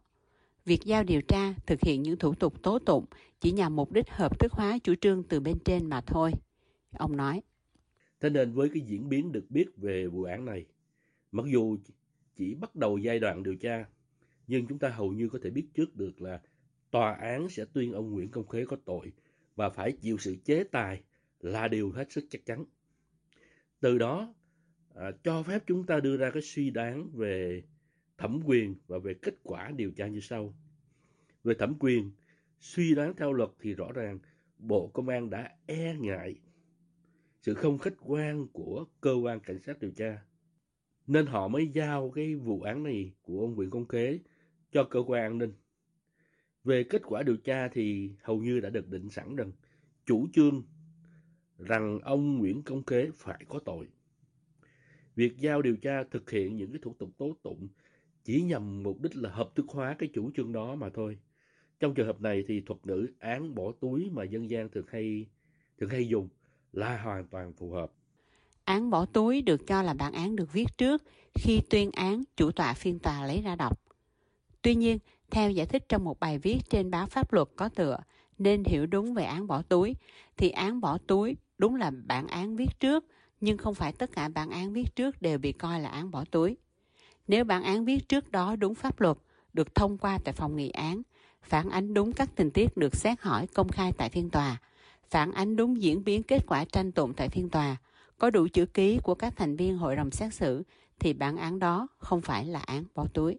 Việc 0.65 0.81
giao 0.85 1.05
điều 1.05 1.23
tra 1.23 1.55
thực 1.67 1.81
hiện 1.81 2.03
những 2.03 2.19
thủ 2.19 2.35
tục 2.35 2.63
tố 2.63 2.79
tụng 2.79 3.05
chỉ 3.41 3.53
nhằm 3.53 3.77
mục 3.77 3.93
đích 3.93 4.11
hợp 4.11 4.39
thức 4.39 4.53
hóa 4.53 4.79
chủ 4.79 4.95
trương 5.01 5.23
từ 5.23 5.41
bên 5.41 5.59
trên 5.65 5.87
mà 5.87 6.01
thôi. 6.01 6.33
Ông 6.99 7.17
nói 7.17 7.43
thế 8.21 8.31
nên 8.31 8.53
với 8.53 8.69
cái 8.69 8.83
diễn 8.83 9.09
biến 9.09 9.33
được 9.33 9.51
biết 9.51 9.77
về 9.77 10.07
vụ 10.07 10.23
án 10.23 10.45
này 10.45 10.67
mặc 11.33 11.47
dù 11.47 11.79
chỉ 12.37 12.55
bắt 12.55 12.77
đầu 12.77 12.99
giai 12.99 13.19
đoạn 13.19 13.43
điều 13.43 13.57
tra 13.57 13.85
nhưng 14.47 14.67
chúng 14.67 14.79
ta 14.79 14.89
hầu 14.89 15.13
như 15.13 15.29
có 15.29 15.39
thể 15.43 15.51
biết 15.51 15.67
trước 15.75 15.97
được 15.97 16.23
là 16.23 16.41
tòa 16.91 17.13
án 17.13 17.49
sẽ 17.49 17.65
tuyên 17.73 17.93
ông 17.93 18.13
Nguyễn 18.13 18.29
Công 18.29 18.49
Khế 18.49 18.65
có 18.65 18.77
tội 18.85 19.13
và 19.57 19.71
phải 19.71 19.93
chịu 19.93 20.19
sự 20.19 20.37
chế 20.45 20.65
tài 20.65 21.03
là 21.41 21.69
điều 21.69 21.91
hết 21.91 22.13
sức 22.13 22.25
chắc 22.31 22.47
chắn. 22.47 22.65
Từ 23.81 23.99
đó 23.99 24.35
à, 24.95 25.11
cho 25.25 25.43
phép 25.43 25.63
chúng 25.67 25.87
ta 25.87 26.01
đưa 26.01 26.17
ra 26.17 26.31
cái 26.31 26.43
suy 26.43 26.71
đoán 26.71 27.11
về 27.13 27.63
thẩm 28.19 28.41
quyền 28.45 28.75
và 28.87 28.99
về 28.99 29.15
kết 29.15 29.35
quả 29.43 29.71
điều 29.77 29.91
tra 29.91 30.07
như 30.07 30.21
sau. 30.21 30.55
Về 31.45 31.55
thẩm 31.55 31.75
quyền, 31.79 32.11
suy 32.61 32.95
đoán 32.95 33.15
theo 33.17 33.33
luật 33.33 33.51
thì 33.61 33.75
rõ 33.75 33.93
ràng 33.93 34.19
Bộ 34.59 34.87
Công 34.89 35.09
an 35.09 35.31
đã 35.31 35.53
e 35.67 35.97
ngại 36.01 36.35
sự 37.41 37.55
không 37.55 37.79
khách 37.79 37.95
quan 38.01 38.49
của 38.49 38.85
cơ 39.01 39.15
quan 39.15 39.41
cảnh 39.41 39.59
sát 39.67 39.81
điều 39.81 39.91
tra. 39.91 40.23
Nên 41.07 41.27
họ 41.27 41.49
mới 41.49 41.69
giao 41.69 42.11
cái 42.11 42.35
vụ 42.35 42.61
án 42.61 42.83
này 42.83 43.13
của 43.23 43.41
ông 43.41 43.55
Nguyễn 43.55 43.71
Công 43.71 43.89
Kế 43.89 44.21
cho 44.73 44.85
cơ 44.85 45.03
quan 45.07 45.23
an 45.23 45.39
ninh. 45.39 45.53
Về 46.65 46.85
kết 46.85 47.03
quả 47.05 47.23
điều 47.23 47.37
tra 47.37 47.69
thì 47.69 48.15
hầu 48.23 48.43
như 48.43 48.61
đã 48.61 48.71
được 48.71 48.89
định 48.89 49.11
sẵn 49.11 49.37
rằng 49.37 49.53
chủ 50.07 50.29
trương 50.33 50.63
rằng 51.59 52.01
ông 52.01 52.39
Nguyễn 52.39 52.63
Công 52.63 52.83
Kế 52.83 53.11
phải 53.17 53.45
có 53.49 53.59
tội. 53.65 53.89
Việc 55.15 55.39
giao 55.39 55.63
điều 55.63 55.77
tra 55.77 56.05
thực 56.05 56.31
hiện 56.31 56.57
những 56.57 56.73
cái 56.73 56.81
thủ 56.83 56.95
tục 56.99 57.11
tố 57.19 57.37
tụng 57.43 57.69
chỉ 58.25 58.43
nhằm 58.43 58.83
mục 58.83 59.01
đích 59.03 59.17
là 59.17 59.31
hợp 59.31 59.51
thức 59.55 59.67
hóa 59.69 59.97
cái 59.99 60.09
chủ 60.15 60.31
trương 60.37 60.53
đó 60.53 60.75
mà 60.75 60.91
thôi. 60.95 61.19
Trong 61.81 61.95
trường 61.95 62.07
hợp 62.07 62.21
này 62.21 62.45
thì 62.49 62.61
thuật 62.61 62.87
ngữ 62.87 63.07
án 63.19 63.55
bỏ 63.55 63.73
túi 63.81 64.11
mà 64.11 64.25
dân 64.25 64.51
gian 64.51 64.71
thường 64.71 64.87
hay 64.89 65.27
thường 65.79 65.91
hay 65.91 66.09
dùng 66.09 66.29
là 66.73 67.03
hoàn 67.03 67.27
toàn 67.27 67.53
phù 67.53 67.71
hợp. 67.71 67.93
Án 68.65 68.91
bỏ 68.91 69.07
túi 69.07 69.43
được 69.43 69.67
cho 69.67 69.83
là 69.83 69.95
bản 69.95 70.13
án 70.13 70.37
được 70.37 70.53
viết 70.53 70.67
trước 70.79 71.03
khi 71.35 71.61
tuyên 71.71 71.91
án 71.93 72.23
chủ 72.37 72.53
tọa 72.53 72.75
phiên 72.75 72.99
tòa 72.99 73.27
lấy 73.27 73.43
ra 73.43 73.57
đọc. 73.57 73.81
Tuy 74.63 74.75
nhiên, 74.75 74.99
theo 75.31 75.51
giải 75.51 75.67
thích 75.67 75.85
trong 75.89 76.05
một 76.05 76.21
bài 76.21 76.39
viết 76.39 76.59
trên 76.71 76.91
báo 76.91 77.07
pháp 77.07 77.33
luật 77.33 77.49
có 77.57 77.69
tựa 77.69 77.99
nên 78.39 78.65
hiểu 78.65 78.87
đúng 78.87 79.15
về 79.15 79.25
án 79.25 79.47
bỏ 79.47 79.63
túi, 79.63 79.97
thì 80.37 80.51
án 80.51 80.81
bỏ 80.81 80.99
túi 81.07 81.37
đúng 81.59 81.75
là 81.75 81.91
bản 81.91 82.27
án 82.27 82.57
viết 82.57 82.81
trước, 82.81 83.05
nhưng 83.41 83.59
không 83.59 83.75
phải 83.75 83.93
tất 83.93 84.13
cả 84.13 84.29
bản 84.29 84.51
án 84.51 84.73
viết 84.73 84.97
trước 84.97 85.23
đều 85.23 85.39
bị 85.39 85.53
coi 85.53 85.81
là 85.81 85.89
án 85.89 86.11
bỏ 86.11 86.25
túi. 86.31 86.57
Nếu 87.29 87.45
bản 87.45 87.63
án 87.63 87.85
viết 87.85 88.09
trước 88.09 88.31
đó 88.31 88.57
đúng 88.57 88.75
pháp 88.75 89.01
luật, 89.01 89.17
được 89.53 89.75
thông 89.75 89.99
qua 89.99 90.19
tại 90.25 90.35
phòng 90.35 90.57
nghị 90.57 90.71
án, 90.71 91.03
phản 91.43 91.71
ánh 91.71 91.95
đúng 91.95 92.13
các 92.13 92.29
tình 92.37 92.51
tiết 92.51 92.77
được 92.77 92.97
xét 92.97 93.21
hỏi 93.21 93.47
công 93.47 93.69
khai 93.69 93.93
tại 93.93 94.09
phiên 94.09 94.31
tòa, 94.31 94.61
phản 95.11 95.33
ánh 95.33 95.57
đúng 95.57 95.83
diễn 95.83 96.05
biến 96.05 96.23
kết 96.23 96.43
quả 96.47 96.65
tranh 96.65 96.93
tụng 96.93 97.15
tại 97.15 97.29
phiên 97.29 97.51
tòa, 97.51 97.77
có 98.19 98.31
đủ 98.31 98.49
chữ 98.53 98.67
ký 98.67 98.99
của 99.03 99.15
các 99.15 99.33
thành 99.37 99.57
viên 99.57 99.79
hội 99.79 99.97
đồng 99.97 100.11
xét 100.11 100.35
xử, 100.35 100.63
thì 100.99 101.13
bản 101.13 101.37
án 101.37 101.59
đó 101.59 101.89
không 101.99 102.21
phải 102.21 102.45
là 102.45 102.61
án 102.61 102.85
bỏ 102.95 103.07
túi. 103.15 103.39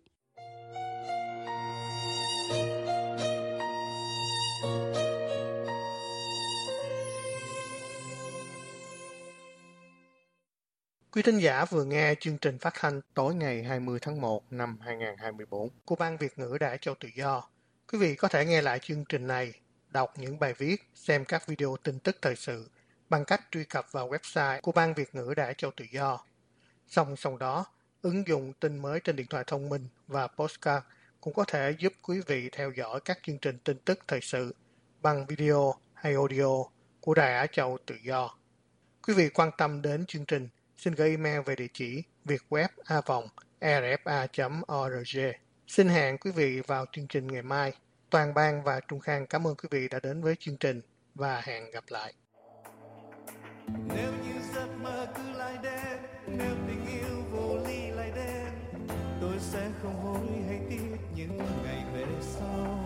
Quý 11.11 11.21
thính 11.21 11.37
giả 11.37 11.65
vừa 11.65 11.85
nghe 11.85 12.15
chương 12.19 12.37
trình 12.37 12.57
phát 12.57 12.73
thanh 12.79 13.01
tối 13.13 13.35
ngày 13.35 13.63
20 13.63 13.99
tháng 14.01 14.21
1 14.21 14.43
năm 14.51 14.77
2024 14.81 15.69
của 15.85 15.95
Ban 15.95 16.17
Việt 16.17 16.39
ngữ 16.39 16.57
Đại 16.59 16.77
Châu 16.81 16.95
Tự 16.99 17.09
Do. 17.15 17.43
Quý 17.91 17.99
vị 17.99 18.15
có 18.15 18.27
thể 18.27 18.45
nghe 18.45 18.61
lại 18.61 18.79
chương 18.79 19.05
trình 19.09 19.27
này, 19.27 19.53
đọc 19.91 20.13
những 20.17 20.39
bài 20.39 20.53
viết, 20.57 20.89
xem 20.95 21.25
các 21.25 21.47
video 21.47 21.77
tin 21.83 21.99
tức 21.99 22.17
thời 22.21 22.35
sự 22.35 22.69
bằng 23.09 23.25
cách 23.25 23.41
truy 23.51 23.63
cập 23.63 23.91
vào 23.91 24.09
website 24.09 24.61
của 24.61 24.71
Ban 24.71 24.93
Việt 24.93 25.15
ngữ 25.15 25.33
Đài 25.37 25.53
Châu 25.53 25.71
Tự 25.71 25.85
Do. 25.91 26.19
Song 26.87 27.15
song 27.15 27.39
đó, 27.39 27.65
ứng 28.01 28.27
dụng 28.27 28.53
tin 28.59 28.81
mới 28.81 28.99
trên 28.99 29.15
điện 29.15 29.27
thoại 29.29 29.43
thông 29.47 29.69
minh 29.69 29.87
và 30.07 30.27
postcard 30.27 30.85
cũng 31.21 31.33
có 31.33 31.45
thể 31.47 31.75
giúp 31.79 31.93
quý 32.01 32.21
vị 32.27 32.49
theo 32.51 32.71
dõi 32.71 32.99
các 33.05 33.19
chương 33.23 33.37
trình 33.37 33.57
tin 33.63 33.77
tức 33.85 33.99
thời 34.07 34.21
sự 34.21 34.55
bằng 35.01 35.25
video 35.25 35.75
hay 35.93 36.13
audio 36.13 36.63
của 36.99 37.13
Đài 37.13 37.33
Á 37.33 37.47
Châu 37.47 37.77
Tự 37.85 37.95
Do. 38.03 38.35
Quý 39.07 39.13
vị 39.13 39.29
quan 39.29 39.51
tâm 39.57 39.81
đến 39.81 40.05
chương 40.05 40.25
trình 40.25 40.49
xin 40.77 40.93
gửi 40.93 41.09
email 41.09 41.41
về 41.41 41.55
địa 41.55 41.67
chỉ 41.73 42.03
vietweb.rfa.org. 42.25 45.19
Xin 45.67 45.87
hẹn 45.87 46.17
quý 46.17 46.31
vị 46.31 46.61
vào 46.67 46.85
chương 46.91 47.07
trình 47.07 47.27
ngày 47.27 47.41
mai. 47.41 47.73
Toàn 48.11 48.33
Bang 48.33 48.63
và 48.63 48.79
Trung 48.87 48.99
Khang 48.99 49.27
cảm 49.27 49.47
ơn 49.47 49.55
quý 49.55 49.67
vị 49.71 49.87
đã 49.87 49.99
đến 50.03 50.21
với 50.21 50.35
chương 50.39 50.57
trình 50.57 50.81
và 51.15 51.41
hẹn 51.45 51.71
gặp 51.71 51.83
lại. 51.89 52.13
Nếu 53.67 54.11
như 54.11 54.41
giấc 54.55 54.67
mơ 54.81 55.07
cứ 55.15 55.31
lại 55.37 55.57
đến, 55.63 55.97
nếu 56.27 56.55
tình 56.67 56.85
yêu 56.87 57.23
vô 57.31 57.57
ly 57.67 57.91
lại 57.91 58.11
đến, 58.15 58.47
tôi 59.21 59.39
sẽ 59.39 59.69
không 59.81 59.95
hối 59.95 60.27
hay 60.47 60.59
tiếc 60.69 60.97
những 61.15 61.37
ngày 61.63 61.83
về 61.93 62.05
sau. 62.21 62.85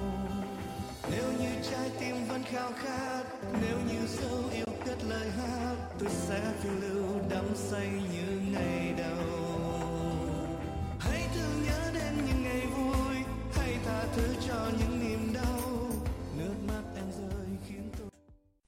Nếu 1.12 1.32
như 1.40 1.50
trái 1.72 1.92
tim 2.00 2.16
vẫn 2.30 2.44
khao 2.44 2.72
khát, 2.72 3.24
nếu 3.62 3.78
như 3.90 4.08
dấu 4.08 4.44
yêu 4.54 4.76
cất 4.86 4.98
lời 5.10 5.30
hát, 5.30 5.76
tôi 6.00 6.10
sẽ 6.10 6.42
phiêu 6.60 6.74
lưu 6.82 7.20
đắm 7.30 7.46
say 7.56 7.88
như 7.88 8.52
ngày 8.52 8.94
đầu. 8.98 9.45